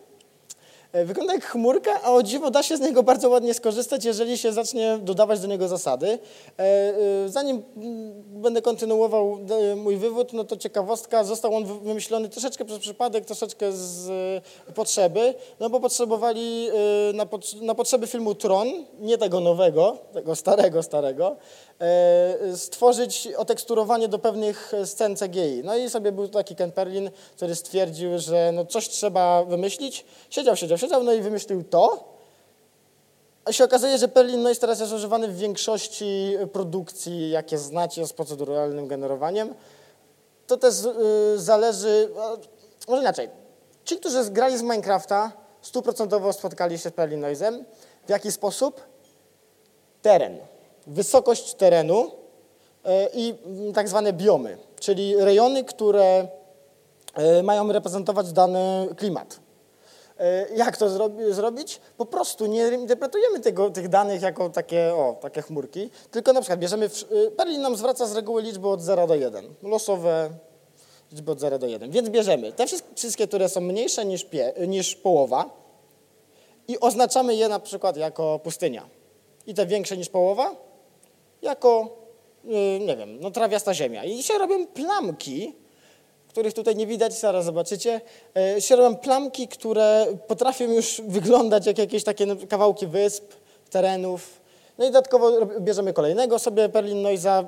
E, 0.93 1.05
wygląda 1.05 1.33
jak 1.33 1.45
chmurka, 1.45 2.03
a 2.03 2.13
o 2.13 2.23
dziwo 2.23 2.51
da 2.51 2.63
się 2.63 2.77
z 2.77 2.81
niego 2.81 3.03
bardzo 3.03 3.29
ładnie 3.29 3.55
skorzystać, 3.55 4.05
jeżeli 4.05 4.39
się 4.39 4.53
zacznie 4.53 4.99
dodawać 5.03 5.41
do 5.41 5.47
niego 5.47 5.69
zasady. 5.69 6.19
E, 6.59 6.63
e, 6.63 7.29
zanim 7.29 7.63
mm, 7.77 8.23
będę 8.43 8.63
kontynuował 8.63 9.39
mój 9.77 9.97
wywód, 9.97 10.33
no 10.33 10.45
to 10.45 10.57
ciekawostka, 10.57 11.25
został 11.25 11.55
on 11.55 11.65
wymyślony 11.65 12.29
troszeczkę 12.29 12.65
przez 12.65 12.79
przypadek, 12.79 13.25
troszeczkę 13.25 13.73
z 13.73 14.11
potrzeby, 14.75 15.35
no 15.61 15.71
bo 15.71 15.81
potrzebowali 15.81 16.69
na, 17.15 17.27
na 17.63 17.75
potrzeby 17.75 18.07
filmu 18.07 18.35
Tron, 18.35 18.69
nie 19.01 19.19
tego 19.19 19.41
nowego, 19.41 19.99
tego 20.13 20.37
starego, 20.37 20.83
starego, 20.83 21.37
stworzyć 22.57 23.29
oteksturowanie 23.37 24.09
do 24.09 24.19
pewnych 24.19 24.73
scen 24.85 25.17
CGI. 25.17 25.63
No 25.65 25.77
i 25.77 25.91
sobie 25.91 26.13
był 26.13 26.29
taki 26.29 26.57
Ken 26.57 26.73
Perlin, 26.73 27.11
który 27.37 27.55
stwierdził, 27.55 28.19
że 28.19 28.53
no 28.53 28.65
coś 28.65 28.89
trzeba 28.89 29.45
wymyślić. 29.45 30.05
Siedział, 30.31 30.57
siedział, 30.57 30.78
siedział, 30.79 31.03
no 31.03 31.13
i 31.13 31.21
wymyślił 31.21 31.65
to. 31.65 32.05
A 33.45 33.53
się 33.53 33.65
okazuje, 33.65 33.99
że 33.99 34.09
Perlin 34.09 34.43
Noise 34.43 34.61
teraz 34.61 34.81
jest 34.81 34.93
używany 34.93 35.29
w 35.29 35.37
większości 35.37 36.37
produkcji, 36.53 37.31
jakie 37.31 37.59
znacie 37.59 38.07
z 38.07 38.13
proceduralnym 38.13 38.89
generowaniem. 38.89 39.55
To 40.47 40.57
też 40.57 40.75
y, 40.85 41.39
zależy, 41.39 42.11
może 42.89 43.03
inaczej. 43.03 43.29
Ci, 43.85 43.97
którzy 43.97 44.31
grali 44.31 44.59
z 44.59 44.63
Minecrafta, 44.63 45.33
stuprocentowo 45.63 46.33
spotkali 46.33 46.79
się 46.79 46.91
z 46.91 46.93
Perlin 46.93 47.21
Noise'em. 47.21 47.65
W 48.07 48.11
jaki 48.11 48.33
sposób? 48.33 48.81
Teren. 50.03 50.39
Wysokość 50.87 51.55
terenu 51.55 52.07
y, 52.07 52.11
i 53.15 53.35
tak 53.75 53.89
zwane 53.89 54.13
biomy, 54.13 54.59
czyli 54.81 55.17
rejony, 55.17 55.65
które 55.65 56.29
y, 57.39 57.43
mają 57.43 57.73
reprezentować 57.73 58.33
dany 58.33 58.89
klimat. 58.97 59.41
E, 60.19 60.47
jak 60.57 60.77
to 60.77 60.89
zrobić? 61.31 61.81
Po 61.97 62.07
prostu 62.07 62.47
nie 62.47 62.69
interpretujemy 62.69 63.41
tego, 63.41 63.71
tych 63.71 63.89
danych 63.89 64.23
jako 64.23 64.51
takie, 64.51 64.95
o, 64.95 65.17
takie 65.21 65.43
chmurki, 65.43 65.91
tylko 66.11 66.33
na 66.33 66.41
przykład 66.41 66.61
bierzemy, 66.61 66.91
Perlin 67.37 67.61
nam 67.61 67.77
zwraca 67.77 68.07
z 68.07 68.17
reguły 68.17 68.43
liczby 68.43 68.69
od 68.69 68.81
0 68.81 69.07
do 69.07 69.15
1, 69.15 69.55
losowe 69.63 70.31
liczby 71.13 71.33
od 71.33 71.41
0 71.41 71.59
do 71.59 71.67
1, 71.67 71.91
więc 71.91 72.09
bierzemy 72.09 72.53
te 72.53 72.67
wszystkie, 72.95 73.29
które 73.29 73.49
są 73.49 73.61
mniejsze 73.61 74.05
niż, 74.05 74.25
pie, 74.25 74.53
niż 74.67 74.97
połowa 74.97 75.51
i 76.69 76.81
oznaczamy 76.81 77.35
je 77.35 77.49
na 77.49 77.61
przykład 77.61 77.97
jako 77.97 78.39
pustynia. 78.39 78.89
I 79.47 79.55
te 79.55 79.67
większe 79.67 79.97
niż 79.97 80.09
połowa 80.09 80.57
jako, 81.43 81.89
e, 82.45 82.81
nie 82.81 82.97
wiem, 82.97 83.21
no 83.21 83.31
trawiasta 83.31 83.75
ziemia. 83.75 84.05
I 84.05 84.23
się 84.23 84.39
robią 84.39 84.67
plamki, 84.67 85.55
których 86.39 86.55
tutaj 86.55 86.77
nie 86.77 86.87
widać, 86.87 87.19
zaraz 87.19 87.45
zobaczycie. 87.45 88.01
E, 88.37 88.61
Sierłem 88.61 88.97
plamki, 88.97 89.49
które 89.49 90.07
potrafią 90.27 90.65
już 90.65 91.03
wyglądać 91.09 91.67
jak 91.67 91.79
jakieś 91.79 92.05
takie 92.05 92.27
no, 92.27 92.37
kawałki 92.49 92.87
wysp, 92.87 93.25
terenów. 93.71 94.41
No 94.79 94.85
i 94.85 94.89
dodatkowo 94.89 95.47
bierzemy 95.61 95.93
kolejnego 95.93 96.39
sobie 96.39 96.69
Perlin 96.69 97.03
Noise'a, 97.03 97.45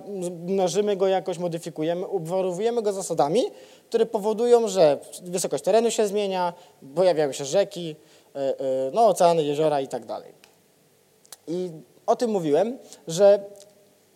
mnożymy 0.47 0.97
go 0.97 1.09
jakoś, 1.09 1.39
modyfikujemy, 1.39 2.07
obwarowujemy 2.07 2.83
go 2.83 2.93
zasadami, 2.93 3.43
które 3.89 4.07
powodują, 4.07 4.69
że 4.69 4.99
wysokość 5.23 5.65
terenu 5.65 5.91
się 5.91 6.07
zmienia, 6.07 6.53
pojawiają 6.95 7.33
się 7.33 7.45
rzeki, 7.45 7.97
e, 8.35 8.39
e, 8.39 8.55
no, 8.93 9.07
oceany, 9.07 9.45
jeziora 9.45 9.81
i 9.81 9.89
tak 9.89 10.07
dalej. 10.07 10.33
I 11.49 11.71
o 12.07 12.17
tym 12.17 12.31
mówiłem, 12.31 12.79
że 13.09 13.41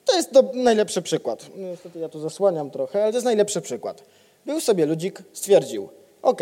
to 0.04 0.16
jest 0.16 0.30
najlepszy 0.54 1.02
przykład. 1.02 1.46
No, 1.56 1.68
niestety 1.68 1.98
ja 1.98 2.08
tu 2.08 2.20
zasłaniam 2.20 2.70
trochę, 2.70 3.02
ale 3.02 3.12
to 3.12 3.16
jest 3.16 3.24
najlepszy 3.24 3.60
przykład. 3.60 4.02
Był 4.46 4.60
sobie 4.60 4.86
ludzik, 4.86 5.22
stwierdził, 5.32 5.88
ok, 6.22 6.40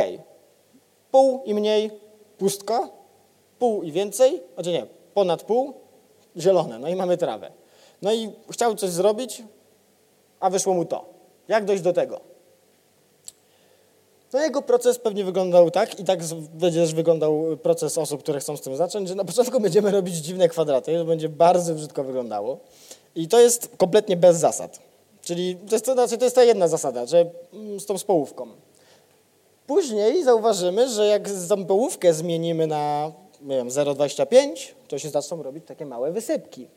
pół 1.10 1.42
i 1.44 1.54
mniej 1.54 1.90
pustka, 2.38 2.88
pół 3.58 3.82
i 3.82 3.92
więcej, 3.92 4.42
znaczy 4.54 4.72
nie, 4.72 4.86
ponad 5.14 5.42
pół 5.42 5.74
zielone, 6.36 6.78
no 6.78 6.88
i 6.88 6.96
mamy 6.96 7.16
trawę. 7.16 7.52
No 8.02 8.12
i 8.12 8.32
chciał 8.50 8.74
coś 8.74 8.90
zrobić, 8.90 9.42
a 10.40 10.50
wyszło 10.50 10.74
mu 10.74 10.84
to. 10.84 11.04
Jak 11.48 11.64
dojść 11.64 11.82
do 11.82 11.92
tego? 11.92 12.20
No 14.32 14.40
jego 14.40 14.62
proces 14.62 14.98
pewnie 14.98 15.24
wyglądał 15.24 15.70
tak 15.70 16.00
i 16.00 16.04
tak 16.04 16.20
będzie 16.54 16.80
też 16.80 16.94
wyglądał 16.94 17.56
proces 17.62 17.98
osób, 17.98 18.22
które 18.22 18.40
chcą 18.40 18.56
z 18.56 18.60
tym 18.60 18.76
zacząć, 18.76 19.08
że 19.08 19.14
na 19.14 19.24
początku 19.34 19.60
będziemy 19.60 19.90
robić 19.90 20.14
dziwne 20.14 20.48
kwadraty, 20.48 20.98
to 20.98 21.04
będzie 21.04 21.28
bardzo 21.28 21.74
brzydko 21.74 22.04
wyglądało 22.04 22.58
i 23.14 23.28
to 23.28 23.40
jest 23.40 23.68
kompletnie 23.76 24.16
bez 24.16 24.36
zasad. 24.36 24.91
Czyli 25.22 25.56
to 25.56 25.74
jest, 25.74 25.84
to, 25.84 25.92
znaczy 25.92 26.18
to 26.18 26.24
jest 26.24 26.36
ta 26.36 26.44
jedna 26.44 26.68
zasada, 26.68 27.06
że 27.06 27.30
mm, 27.52 27.80
z 27.80 27.86
tą 27.86 27.98
społówką. 27.98 28.48
Później 29.66 30.24
zauważymy, 30.24 30.88
że 30.88 31.06
jak 31.06 31.28
tą 31.48 31.66
połówkę 31.66 32.14
zmienimy 32.14 32.66
na 32.66 33.12
nie 33.42 33.56
wiem, 33.56 33.68
0,25, 33.68 34.68
to 34.88 34.98
się 34.98 35.08
zaczną 35.08 35.42
robić 35.42 35.64
takie 35.66 35.86
małe 35.86 36.12
wysypki. 36.12 36.68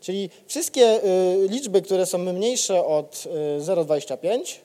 Czyli 0.00 0.30
wszystkie 0.46 1.04
y, 1.04 1.48
liczby, 1.48 1.82
które 1.82 2.06
są 2.06 2.18
mniejsze 2.18 2.84
od 2.84 3.24
y, 3.58 3.60
0,25 3.60 4.56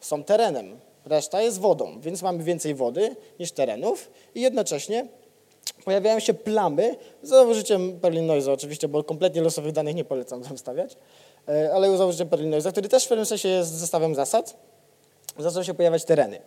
są 0.00 0.24
terenem. 0.24 0.78
Reszta 1.04 1.42
jest 1.42 1.60
wodą, 1.60 2.00
więc 2.00 2.22
mamy 2.22 2.44
więcej 2.44 2.74
wody 2.74 3.16
niż 3.40 3.52
terenów 3.52 4.10
i 4.34 4.40
jednocześnie 4.40 5.06
pojawiają 5.84 6.20
się 6.20 6.34
plamy 6.34 6.96
za 7.22 7.42
użyciem 7.42 8.00
Perlin 8.00 8.26
Noise 8.26 8.52
oczywiście, 8.52 8.88
bo 8.88 9.04
kompletnie 9.04 9.42
losowych 9.42 9.72
danych 9.72 9.94
nie 9.94 10.04
polecam 10.04 10.42
tam 10.42 10.58
stawiać, 10.58 10.96
ale 11.74 11.96
za 11.96 12.06
użyciem 12.06 12.28
Perlin 12.28 12.50
Noise, 12.50 12.72
który 12.72 12.88
też 12.88 13.04
w 13.04 13.08
pewnym 13.08 13.26
sensie 13.26 13.48
jest 13.48 13.70
zestawem 13.70 14.14
zasad, 14.14 14.56
zaczną 15.38 15.62
się 15.62 15.74
pojawiać 15.74 16.04
tereny. 16.04 16.40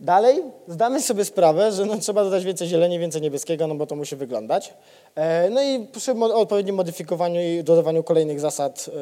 Dalej 0.00 0.42
zdamy 0.68 1.00
sobie 1.00 1.24
sprawę, 1.24 1.72
że 1.72 1.86
no, 1.86 1.98
trzeba 1.98 2.24
dodać 2.24 2.44
więcej 2.44 2.68
zieleni, 2.68 2.98
więcej 2.98 3.22
niebieskiego, 3.22 3.66
no 3.66 3.74
bo 3.74 3.86
to 3.86 3.96
musi 3.96 4.16
wyglądać. 4.16 4.74
E, 5.14 5.50
no 5.50 5.62
i 5.62 5.86
przy 5.86 6.12
odpowiednim 6.12 6.74
modyfikowaniu 6.74 7.40
i 7.40 7.64
dodawaniu 7.64 8.02
kolejnych 8.02 8.40
zasad 8.40 8.86
e, 8.88 8.92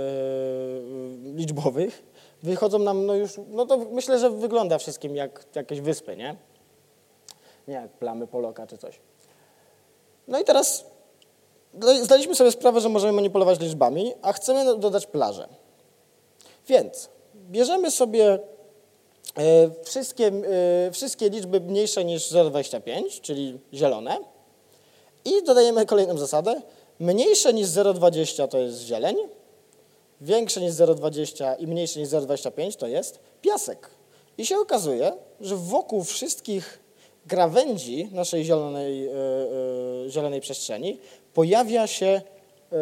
liczbowych 1.36 2.02
wychodzą 2.42 2.78
nam, 2.78 3.06
no 3.06 3.14
już, 3.14 3.32
no 3.48 3.66
to 3.66 3.78
myślę, 3.78 4.18
że 4.18 4.30
wygląda 4.30 4.78
wszystkim 4.78 5.16
jak 5.16 5.44
jakieś 5.54 5.80
wyspy, 5.80 6.16
nie? 6.16 6.36
Nie 7.68 7.74
jak 7.74 7.90
plamy 7.90 8.26
Poloka 8.26 8.66
czy 8.66 8.78
coś. 8.78 9.00
No 10.28 10.40
i 10.40 10.44
teraz 10.44 10.86
zdaliśmy 12.02 12.34
sobie 12.34 12.52
sprawę, 12.52 12.80
że 12.80 12.88
możemy 12.88 13.12
manipulować 13.12 13.60
liczbami, 13.60 14.12
a 14.22 14.32
chcemy 14.32 14.78
dodać 14.78 15.06
plażę. 15.06 15.48
Więc 16.68 17.08
bierzemy 17.34 17.90
sobie 17.90 18.38
E, 19.38 19.70
wszystkie, 19.84 20.26
e, 20.26 20.90
wszystkie 20.92 21.30
liczby 21.30 21.60
mniejsze 21.60 22.04
niż 22.04 22.30
0,25, 22.30 23.20
czyli 23.20 23.58
zielone. 23.74 24.18
I 25.24 25.42
dodajemy 25.42 25.86
kolejną 25.86 26.18
zasadę. 26.18 26.62
Mniejsze 27.00 27.52
niż 27.52 27.68
0,20 27.68 28.48
to 28.48 28.58
jest 28.58 28.80
zieleń, 28.80 29.16
większe 30.20 30.60
niż 30.60 30.72
0,20 30.72 31.54
i 31.58 31.66
mniejsze 31.66 32.00
niż 32.00 32.08
0,25 32.08 32.76
to 32.76 32.86
jest 32.86 33.20
piasek. 33.42 33.90
I 34.38 34.46
się 34.46 34.58
okazuje, 34.58 35.12
że 35.40 35.56
wokół 35.56 36.04
wszystkich 36.04 36.80
krawędzi 37.28 38.08
naszej 38.12 38.44
zielonej, 38.44 39.00
yy, 39.00 39.10
yy, 40.04 40.10
zielonej 40.10 40.40
przestrzeni 40.40 40.98
pojawia 41.34 41.86
się 41.86 42.22
yy, 42.72 42.78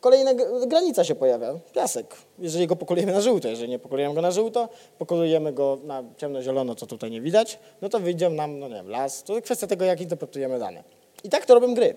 Kolejna 0.00 0.34
granica 0.66 1.04
się 1.04 1.14
pojawia, 1.14 1.54
piasek. 1.74 2.16
Jeżeli 2.38 2.66
go 2.66 2.76
pokolujemy 2.76 3.12
na 3.12 3.20
żółto, 3.20 3.48
jeżeli 3.48 3.68
nie 3.68 3.78
pokolujemy 3.78 4.14
go 4.14 4.22
na 4.22 4.30
żółto, 4.30 4.68
pokolujemy 4.98 5.52
go 5.52 5.78
na 5.84 6.02
ciemno-zielono, 6.16 6.74
co 6.74 6.86
tutaj 6.86 7.10
nie 7.10 7.20
widać, 7.20 7.58
no 7.82 7.88
to 7.88 8.00
wyjdzie 8.00 8.30
nam, 8.30 8.58
no 8.58 8.68
nie 8.68 8.74
wiem, 8.74 8.88
las. 8.88 9.22
To 9.22 9.42
kwestia 9.42 9.66
tego, 9.66 9.84
jak 9.84 10.00
interpretujemy 10.00 10.58
dane. 10.58 10.84
I 11.24 11.28
tak 11.28 11.46
to 11.46 11.54
robią 11.54 11.74
gry. 11.74 11.94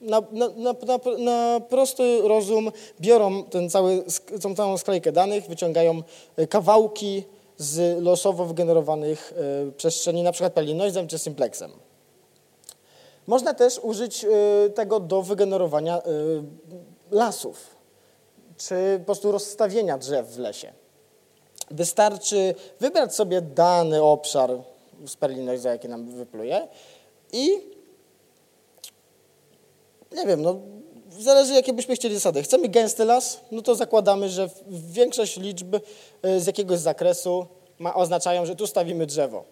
Na, 0.00 0.22
na, 0.32 0.48
na, 0.48 0.74
na, 1.18 1.60
prosty 1.60 2.20
rozum 2.22 2.70
biorą 3.00 3.44
ten 3.44 3.70
cały, 3.70 4.04
tą 4.42 4.54
całą 4.54 4.78
sklejkę 4.78 5.12
danych, 5.12 5.46
wyciągają 5.46 6.02
e, 6.36 6.46
kawałki 6.46 7.24
z 7.56 8.02
losowo 8.02 8.44
wygenerowanych 8.44 9.32
y, 9.68 9.72
przestrzeni, 9.72 10.22
na 10.22 10.32
przykład 10.32 10.52
Pelinoizem 10.52 11.08
czy 11.08 11.18
Simplexem. 11.18 11.70
Można 13.26 13.54
też 13.54 13.78
użyć 13.78 14.24
y, 14.24 14.70
tego 14.70 15.00
do 15.00 15.22
wygenerowania 15.22 15.98
y, 15.98 16.02
lasów, 17.10 17.56
czy 18.56 18.74
po 18.98 19.04
prostu 19.04 19.32
rozstawienia 19.32 19.98
drzew 19.98 20.26
w 20.26 20.38
lesie. 20.38 20.72
Wystarczy 21.70 22.54
wybrać 22.80 23.14
sobie 23.14 23.40
dany 23.40 24.02
obszar 24.02 24.50
z 25.06 25.16
za 25.60 25.70
jaki 25.70 25.88
nam 25.88 26.06
wypluje 26.06 26.68
i 27.32 27.50
nie 30.12 30.26
wiem, 30.26 30.42
no 30.42 30.60
zależy 31.18 31.52
jakie 31.52 31.72
byśmy 31.72 31.94
chcieli 31.94 32.14
zasady. 32.14 32.42
Chcemy 32.42 32.68
gęsty 32.68 33.04
las, 33.04 33.40
no 33.52 33.62
to 33.62 33.74
zakładamy, 33.74 34.28
że 34.28 34.48
większość 34.68 35.36
liczb 35.36 35.74
y, 35.74 35.80
z 36.40 36.46
jakiegoś 36.46 36.78
zakresu 36.78 37.46
ma, 37.78 37.94
oznaczają, 37.94 38.46
że 38.46 38.56
tu 38.56 38.66
stawimy 38.66 39.06
drzewo. 39.06 39.44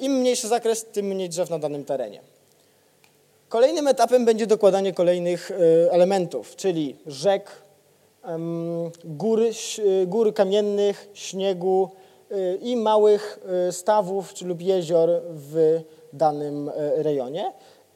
Im 0.00 0.12
mniejszy 0.12 0.48
zakres, 0.48 0.84
tym 0.92 1.06
mniej 1.06 1.28
drzew 1.28 1.50
na 1.50 1.58
danym 1.58 1.84
terenie. 1.84 2.20
Kolejnym 3.56 3.88
etapem 3.88 4.24
będzie 4.24 4.46
dokładanie 4.46 4.92
kolejnych 4.92 5.50
e, 5.50 5.92
elementów, 5.92 6.56
czyli 6.56 6.96
rzek, 7.06 7.50
gór, 9.04 9.40
gór 10.06 10.34
kamiennych, 10.34 11.08
śniegu 11.14 11.90
e, 12.30 12.54
i 12.54 12.76
małych 12.76 13.38
e, 13.68 13.72
stawów 13.72 14.34
czy 14.34 14.44
lub 14.44 14.60
jezior 14.62 15.10
w 15.28 15.80
danym 16.12 16.70
rejonie. 16.96 17.52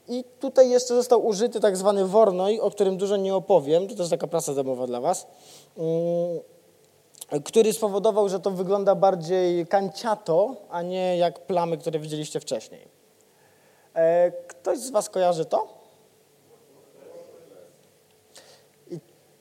I 0.09 0.25
tutaj 0.39 0.71
jeszcze 0.71 0.95
został 0.95 1.27
użyty 1.27 1.61
tak 1.61 1.77
zwany 1.77 2.05
Wornoj, 2.05 2.61
o 2.61 2.71
którym 2.71 2.97
dużo 2.97 3.17
nie 3.17 3.35
opowiem, 3.35 3.89
to 3.89 3.95
też 3.95 4.09
taka 4.09 4.27
praca 4.27 4.55
domowa 4.55 4.87
dla 4.87 5.01
Was, 5.01 5.27
mm, 5.79 7.43
który 7.45 7.73
spowodował, 7.73 8.29
że 8.29 8.41
to 8.41 8.51
wygląda 8.51 8.95
bardziej 8.95 9.67
kanciato, 9.67 10.57
a 10.71 10.83
nie 10.83 11.17
jak 11.17 11.47
plamy, 11.47 11.79
które 11.79 11.99
widzieliście 11.99 12.41
wcześniej. 12.41 13.01
Ktoś 14.63 14.79
z 14.79 14.91
Was 14.91 15.09
kojarzy 15.09 15.45
to? 15.45 15.69
I 18.91 19.01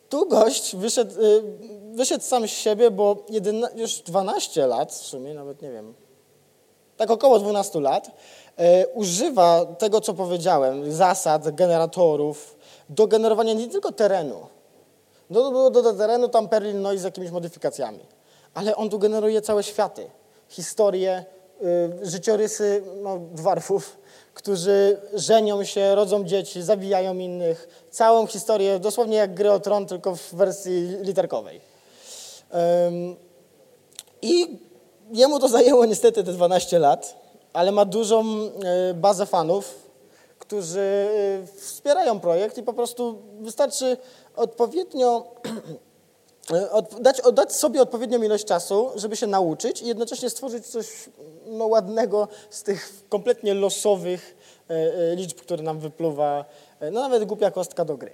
tu 0.10 0.28
gość 0.28 0.76
wyszedł, 0.76 1.22
y, 1.22 1.44
wyszedł 1.92 2.24
sam 2.24 2.48
z 2.48 2.52
siebie, 2.52 2.92
bo 2.92 3.26
jedyna, 3.30 3.70
już 3.76 3.98
12 3.98 4.68
lat, 4.68 4.92
w 4.92 5.06
sumie 5.06 5.34
nawet 5.34 5.62
nie 5.62 5.72
wiem, 5.72 5.94
tak 6.98 7.12
około 7.12 7.40
12 7.40 7.80
lat, 7.80 8.12
e, 8.58 8.88
używa 8.88 9.66
tego, 9.66 10.02
co 10.02 10.14
powiedziałem, 10.14 10.92
zasad, 10.92 11.56
generatorów, 11.56 12.58
do 12.90 13.08
generowania 13.08 13.54
nie 13.54 13.68
tylko 13.68 13.92
terenu. 13.92 14.48
Do, 15.30 15.52
do, 15.52 15.70
do, 15.70 15.82
do 15.82 15.94
terenu 15.94 16.30
tam 16.30 16.50
Perlin 16.50 16.82
Noise 16.82 17.02
z 17.02 17.04
jakimiś 17.04 17.32
modyfikacjami. 17.32 18.00
Ale 18.54 18.76
on 18.76 18.90
tu 18.90 19.00
generuje 19.00 19.42
całe 19.42 19.64
światy, 19.64 20.10
historie, 20.48 21.26
y, 22.04 22.06
życiorysy 22.06 22.84
no, 23.02 23.20
dwarfów, 23.32 23.98
którzy 24.40 24.98
żenią 25.14 25.64
się, 25.64 25.96
rodzą 25.96 26.24
dzieci, 26.24 26.62
zabijają 26.62 27.18
innych. 27.18 27.86
Całą 27.92 28.28
historię, 28.28 28.80
dosłownie 28.80 29.18
jak 29.18 29.34
gry 29.34 29.52
o 29.52 29.60
tron, 29.60 29.86
tylko 29.86 30.16
w 30.16 30.34
wersji 30.34 30.88
literkowej. 31.02 31.62
I 34.22 34.58
jemu 35.12 35.40
to 35.40 35.48
zajęło 35.48 35.86
niestety 35.86 36.24
te 36.24 36.34
12 36.34 36.80
lat, 36.80 37.16
ale 37.54 37.72
ma 37.72 37.86
dużą 37.86 38.24
e, 38.24 38.94
bazę 38.94 39.26
fanów, 39.26 39.76
którzy 40.40 40.80
e, 40.80 41.48
wspierają 41.62 42.20
projekt 42.20 42.58
i 42.58 42.64
po 42.64 42.74
prostu 42.74 43.22
wystarczy 43.40 43.98
odpowiednio 44.36 45.26
dać, 47.02 47.22
dać 47.34 47.56
sobie 47.56 47.82
odpowiednią 47.82 48.22
ilość 48.22 48.46
czasu, 48.46 48.92
żeby 48.96 49.16
się 49.16 49.28
nauczyć 49.28 49.82
i 49.82 49.88
jednocześnie 49.88 50.30
stworzyć 50.30 50.68
coś 50.68 51.10
no, 51.46 51.68
ładnego 51.68 52.28
z 52.50 52.64
tych 52.64 52.94
kompletnie 53.10 53.54
losowych 53.54 54.38
e, 54.70 54.74
e, 54.74 55.16
liczb, 55.16 55.38
które 55.38 55.64
nam 55.64 55.80
wypluwa, 55.80 56.46
e, 56.80 56.92
no 56.92 57.02
nawet 57.02 57.26
głupia 57.26 57.52
kostka 57.52 57.86
do 57.86 57.98
gry. 57.98 58.12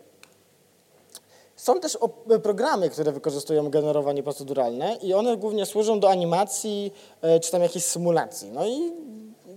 Są 1.56 1.80
też 1.80 1.98
programy, 2.44 2.90
które 2.90 3.12
wykorzystują 3.12 3.70
generowanie 3.70 4.24
proceduralne 4.24 4.98
i 5.02 5.14
one 5.14 5.38
głównie 5.38 5.66
służą 5.66 6.00
do 6.00 6.10
animacji 6.10 6.94
czy 7.42 7.52
tam 7.52 7.62
jakiejś 7.62 7.86
symulacji. 7.86 8.52
No 8.52 8.68
i 8.68 8.92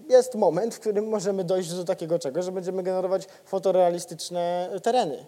jest 0.08 0.34
moment, 0.34 0.74
w 0.74 0.80
którym 0.80 1.08
możemy 1.08 1.44
dojść 1.44 1.74
do 1.74 1.84
takiego 1.84 2.18
czegoś, 2.18 2.44
że 2.44 2.52
będziemy 2.52 2.82
generować 2.82 3.26
fotorealistyczne 3.44 4.70
tereny. 4.82 5.26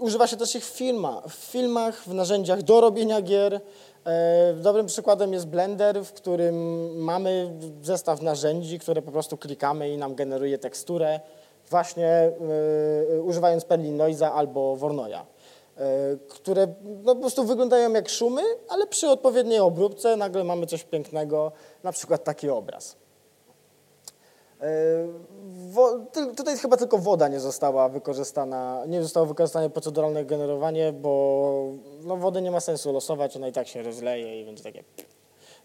Używa 0.00 0.26
się 0.26 0.36
też 0.36 0.54
ich 0.54 0.64
w 0.64 0.68
filmach, 0.68 1.26
w 1.26 1.34
filmach, 1.34 2.02
w 2.02 2.14
narzędziach 2.14 2.62
do 2.62 2.80
robienia 2.80 3.22
gier, 3.22 3.60
E, 4.04 4.54
dobrym 4.54 4.86
przykładem 4.86 5.32
jest 5.32 5.46
Blender, 5.46 6.04
w 6.04 6.12
którym 6.12 6.56
mamy 6.96 7.52
zestaw 7.82 8.22
narzędzi, 8.22 8.78
które 8.78 9.02
po 9.02 9.12
prostu 9.12 9.36
klikamy 9.36 9.90
i 9.90 9.98
nam 9.98 10.14
generuje 10.14 10.58
teksturę, 10.58 11.20
właśnie 11.70 12.32
y, 13.16 13.22
używając 13.22 13.64
Perlin 13.64 13.98
Noise'a 13.98 14.30
albo 14.34 14.76
Wornoja, 14.76 15.26
które 16.28 16.66
no, 16.82 17.14
po 17.14 17.20
prostu 17.20 17.44
wyglądają 17.44 17.92
jak 17.92 18.08
szumy, 18.08 18.42
ale 18.68 18.86
przy 18.86 19.08
odpowiedniej 19.08 19.58
obróbce 19.58 20.16
nagle 20.16 20.44
mamy 20.44 20.66
coś 20.66 20.84
pięknego, 20.84 21.52
na 21.82 21.92
przykład 21.92 22.24
taki 22.24 22.50
obraz. 22.50 22.96
Wo, 25.72 25.98
tutaj 26.36 26.58
chyba 26.58 26.76
tylko 26.76 26.98
woda 26.98 27.28
nie 27.28 27.40
została 27.40 27.88
wykorzystana, 27.88 28.84
nie 28.86 29.02
zostało 29.02 29.26
wykorzystane 29.26 29.70
proceduralne 29.70 30.24
generowanie, 30.24 30.92
bo 30.92 31.72
no, 32.04 32.16
wody 32.16 32.42
nie 32.42 32.50
ma 32.50 32.60
sensu 32.60 32.92
losować, 32.92 33.36
ona 33.36 33.48
i 33.48 33.52
tak 33.52 33.68
się 33.68 33.82
rozleje 33.82 34.40
i 34.40 34.44
będzie 34.44 34.62
takie... 34.62 34.84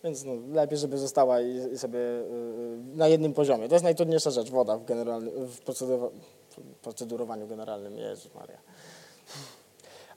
Więc 0.04 0.24
no, 0.24 0.34
lepiej, 0.54 0.78
żeby 0.78 0.98
została 0.98 1.42
i, 1.42 1.74
i 1.74 1.78
sobie 1.78 2.00
y, 2.00 2.24
na 2.96 3.08
jednym 3.08 3.34
poziomie. 3.34 3.68
To 3.68 3.76
jest 3.76 3.84
najtrudniejsza 3.84 4.32
rzecz, 4.32 4.50
woda 4.50 4.78
w, 4.78 4.86
generalny, 4.86 5.32
w 5.32 5.60
procedurowaniu 6.82 7.48
generalnym. 7.48 7.98
Jezus 7.98 8.36
Maria. 8.36 8.58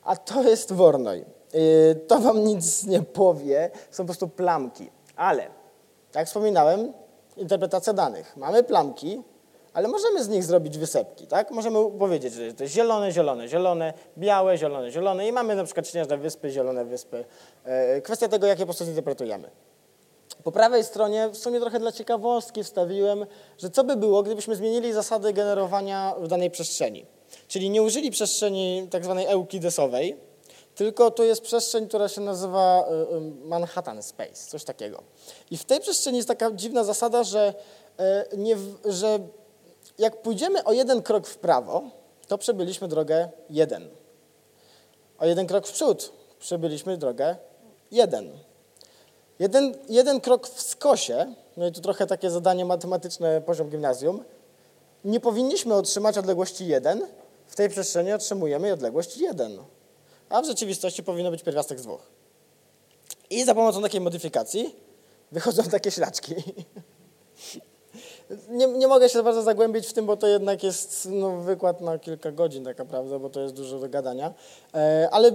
A 0.02 0.16
to 0.16 0.42
jest 0.42 0.72
Wornoj. 0.72 1.24
Y, 1.54 1.94
To 2.08 2.18
wam 2.18 2.44
nic 2.44 2.84
nie 2.84 3.02
powie, 3.02 3.70
są 3.90 4.02
po 4.02 4.06
prostu 4.06 4.28
plamki. 4.28 4.90
Ale, 5.16 5.46
jak 6.14 6.26
wspominałem, 6.26 6.92
interpretacja 7.40 7.92
danych. 7.92 8.37
Mamy 8.37 8.62
plamki, 8.62 9.22
ale 9.72 9.88
możemy 9.88 10.24
z 10.24 10.29
nich 10.29 10.44
zrobić 10.44 10.79
wysepki, 10.79 11.26
tak? 11.26 11.50
Możemy 11.50 11.90
powiedzieć, 11.98 12.35
że 12.35 12.55
to 12.55 12.62
jest 12.62 12.74
zielone, 12.74 13.12
zielone, 13.12 13.48
zielone, 13.48 13.92
białe, 14.18 14.59
zielone, 14.59 14.90
zielone 14.90 15.29
i 15.29 15.33
mamy 15.33 15.55
na 15.55 15.64
przykład 15.64 15.88
śnieżne 15.88 16.18
wyspy, 16.18 16.50
zielone 16.50 16.85
wyspy. 16.85 17.24
E, 17.64 18.00
Kwestia 18.00 18.29
tego, 18.29 18.46
jakie 18.46 18.61
po 18.61 18.66
prostu 18.66 18.85
zinterpretujemy. 18.85 19.50
Po 20.44 20.53
prawej 20.53 20.85
stronie, 20.85 21.29
w 21.29 21.37
sumie 21.37 21.61
trochę 21.61 21.79
dla 21.79 21.92
ciekawostki 21.92 22.64
wstawiłem, 22.64 23.26
że 23.59 23.70
co 23.70 23.85
by 23.85 23.96
było, 23.96 24.22
gdybyśmy 24.22 24.57
zmienili 24.57 24.92
zasady 24.92 25.33
generowania 25.33 26.14
w 26.18 26.29
danej 26.29 26.50
przestrzeni. 26.50 27.07
Czyli 27.48 27.70
nie 27.70 27.83
użyli 27.83 28.11
przestrzeni 28.11 28.88
tak 28.90 29.05
zwanej 29.05 29.26
euklidesowej, 29.26 30.16
tylko 30.80 31.10
to 31.10 31.22
jest 31.22 31.42
przestrzeń, 31.42 31.88
która 31.88 32.08
się 32.08 32.20
nazywa 32.20 32.84
y, 33.12 33.16
y, 33.16 33.20
Manhattan 33.44 34.02
Space, 34.02 34.50
coś 34.50 34.64
takiego. 34.64 35.02
I 35.50 35.56
w 35.56 35.64
tej 35.64 35.80
przestrzeni 35.80 36.16
jest 36.16 36.28
taka 36.28 36.52
dziwna 36.52 36.84
zasada, 36.84 37.24
że, 37.24 37.54
y, 38.32 38.36
nie, 38.36 38.56
że 38.84 39.18
jak 39.98 40.22
pójdziemy 40.22 40.64
o 40.64 40.72
jeden 40.72 41.02
krok 41.02 41.26
w 41.26 41.38
prawo, 41.38 41.82
to 42.28 42.38
przebyliśmy 42.38 42.88
drogę 42.88 43.28
jeden. 43.50 43.88
O 45.18 45.26
jeden 45.26 45.46
krok 45.46 45.66
w 45.66 45.72
przód 45.72 46.12
przebyliśmy 46.38 46.96
drogę 46.96 47.36
jeden. 47.90 48.30
Jeden, 49.38 49.74
jeden 49.88 50.20
krok 50.20 50.48
w 50.48 50.62
skosie, 50.62 51.34
no 51.56 51.66
i 51.66 51.72
tu 51.72 51.80
trochę 51.80 52.06
takie 52.06 52.30
zadanie 52.30 52.64
matematyczne 52.64 53.40
poziom 53.40 53.70
gimnazjum, 53.70 54.24
nie 55.04 55.20
powinniśmy 55.20 55.74
otrzymać 55.74 56.18
odległości 56.18 56.66
1, 56.66 57.06
w 57.46 57.56
tej 57.56 57.68
przestrzeni 57.68 58.12
otrzymujemy 58.12 58.72
odległość 58.72 59.16
1. 59.16 59.58
A 60.30 60.42
w 60.42 60.46
rzeczywistości 60.46 61.02
powinno 61.02 61.30
być 61.30 61.42
pierwiastek 61.42 61.80
z 61.80 61.82
dwóch. 61.82 62.00
I 63.30 63.44
za 63.44 63.54
pomocą 63.54 63.82
takiej 63.82 64.00
modyfikacji 64.00 64.74
wychodzą 65.32 65.62
takie 65.62 65.90
ślaczki. 65.90 66.34
Nie, 68.48 68.66
nie 68.66 68.88
mogę 68.88 69.08
się 69.08 69.22
bardzo 69.22 69.42
zagłębić 69.42 69.86
w 69.86 69.92
tym, 69.92 70.06
bo 70.06 70.16
to 70.16 70.26
jednak 70.26 70.62
jest 70.62 71.08
no, 71.10 71.30
wykład 71.36 71.80
na 71.80 71.98
kilka 71.98 72.32
godzin 72.32 72.64
tak 72.64 72.78
naprawdę, 72.78 73.18
bo 73.18 73.30
to 73.30 73.40
jest 73.40 73.54
dużo 73.54 73.78
do 73.78 73.88
gadania. 73.88 74.34
E, 74.74 75.08
ale 75.12 75.32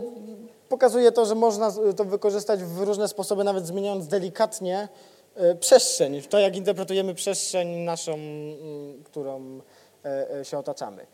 pokazuje 0.69 1.12
to, 1.12 1.25
że 1.25 1.36
można 1.36 1.71
to 1.95 2.05
wykorzystać 2.05 2.63
w 2.63 2.81
różne 2.81 3.08
sposoby, 3.08 3.43
nawet 3.43 3.67
zmieniając 3.67 4.08
delikatnie 4.08 4.88
e, 5.36 5.55
przestrzeń, 5.55 6.21
to 6.21 6.39
jak 6.39 6.55
interpretujemy 6.55 7.13
przestrzeń 7.13 7.67
naszą, 7.67 8.13
mm, 8.13 9.03
którą 9.03 9.60
e, 10.05 10.45
się 10.45 10.58
otaczamy. 10.58 11.05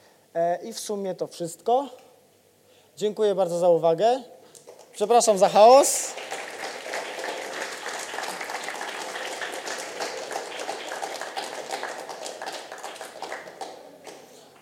I 0.63 0.73
w 0.73 0.79
sumie 0.79 1.15
to 1.15 1.27
wszystko. 1.27 1.89
Dziękuję 2.97 3.36
bardzo 3.36 3.60
za 3.60 3.69
uwagę. 3.69 4.21
Przepraszam 4.93 5.38
za 5.38 5.49
chaos. 5.49 6.13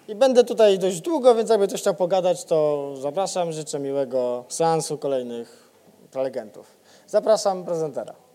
I 0.08 0.16
będę 0.16 0.44
tutaj 0.44 0.80
dość 0.80 1.02
długo, 1.02 1.36
więc 1.36 1.50
jakby 1.50 1.68
ktoś 1.68 1.82
chciał 1.82 1.96
pogadać, 1.96 2.44
to 2.44 2.92
zapraszam. 2.96 3.52
Życzę 3.52 3.80
miłego 3.80 4.46
seansu 4.50 4.98
kolejnych 4.98 5.72
prelegentów. 6.12 6.68
Zapraszam 7.08 7.66
prezentera. 7.66 8.29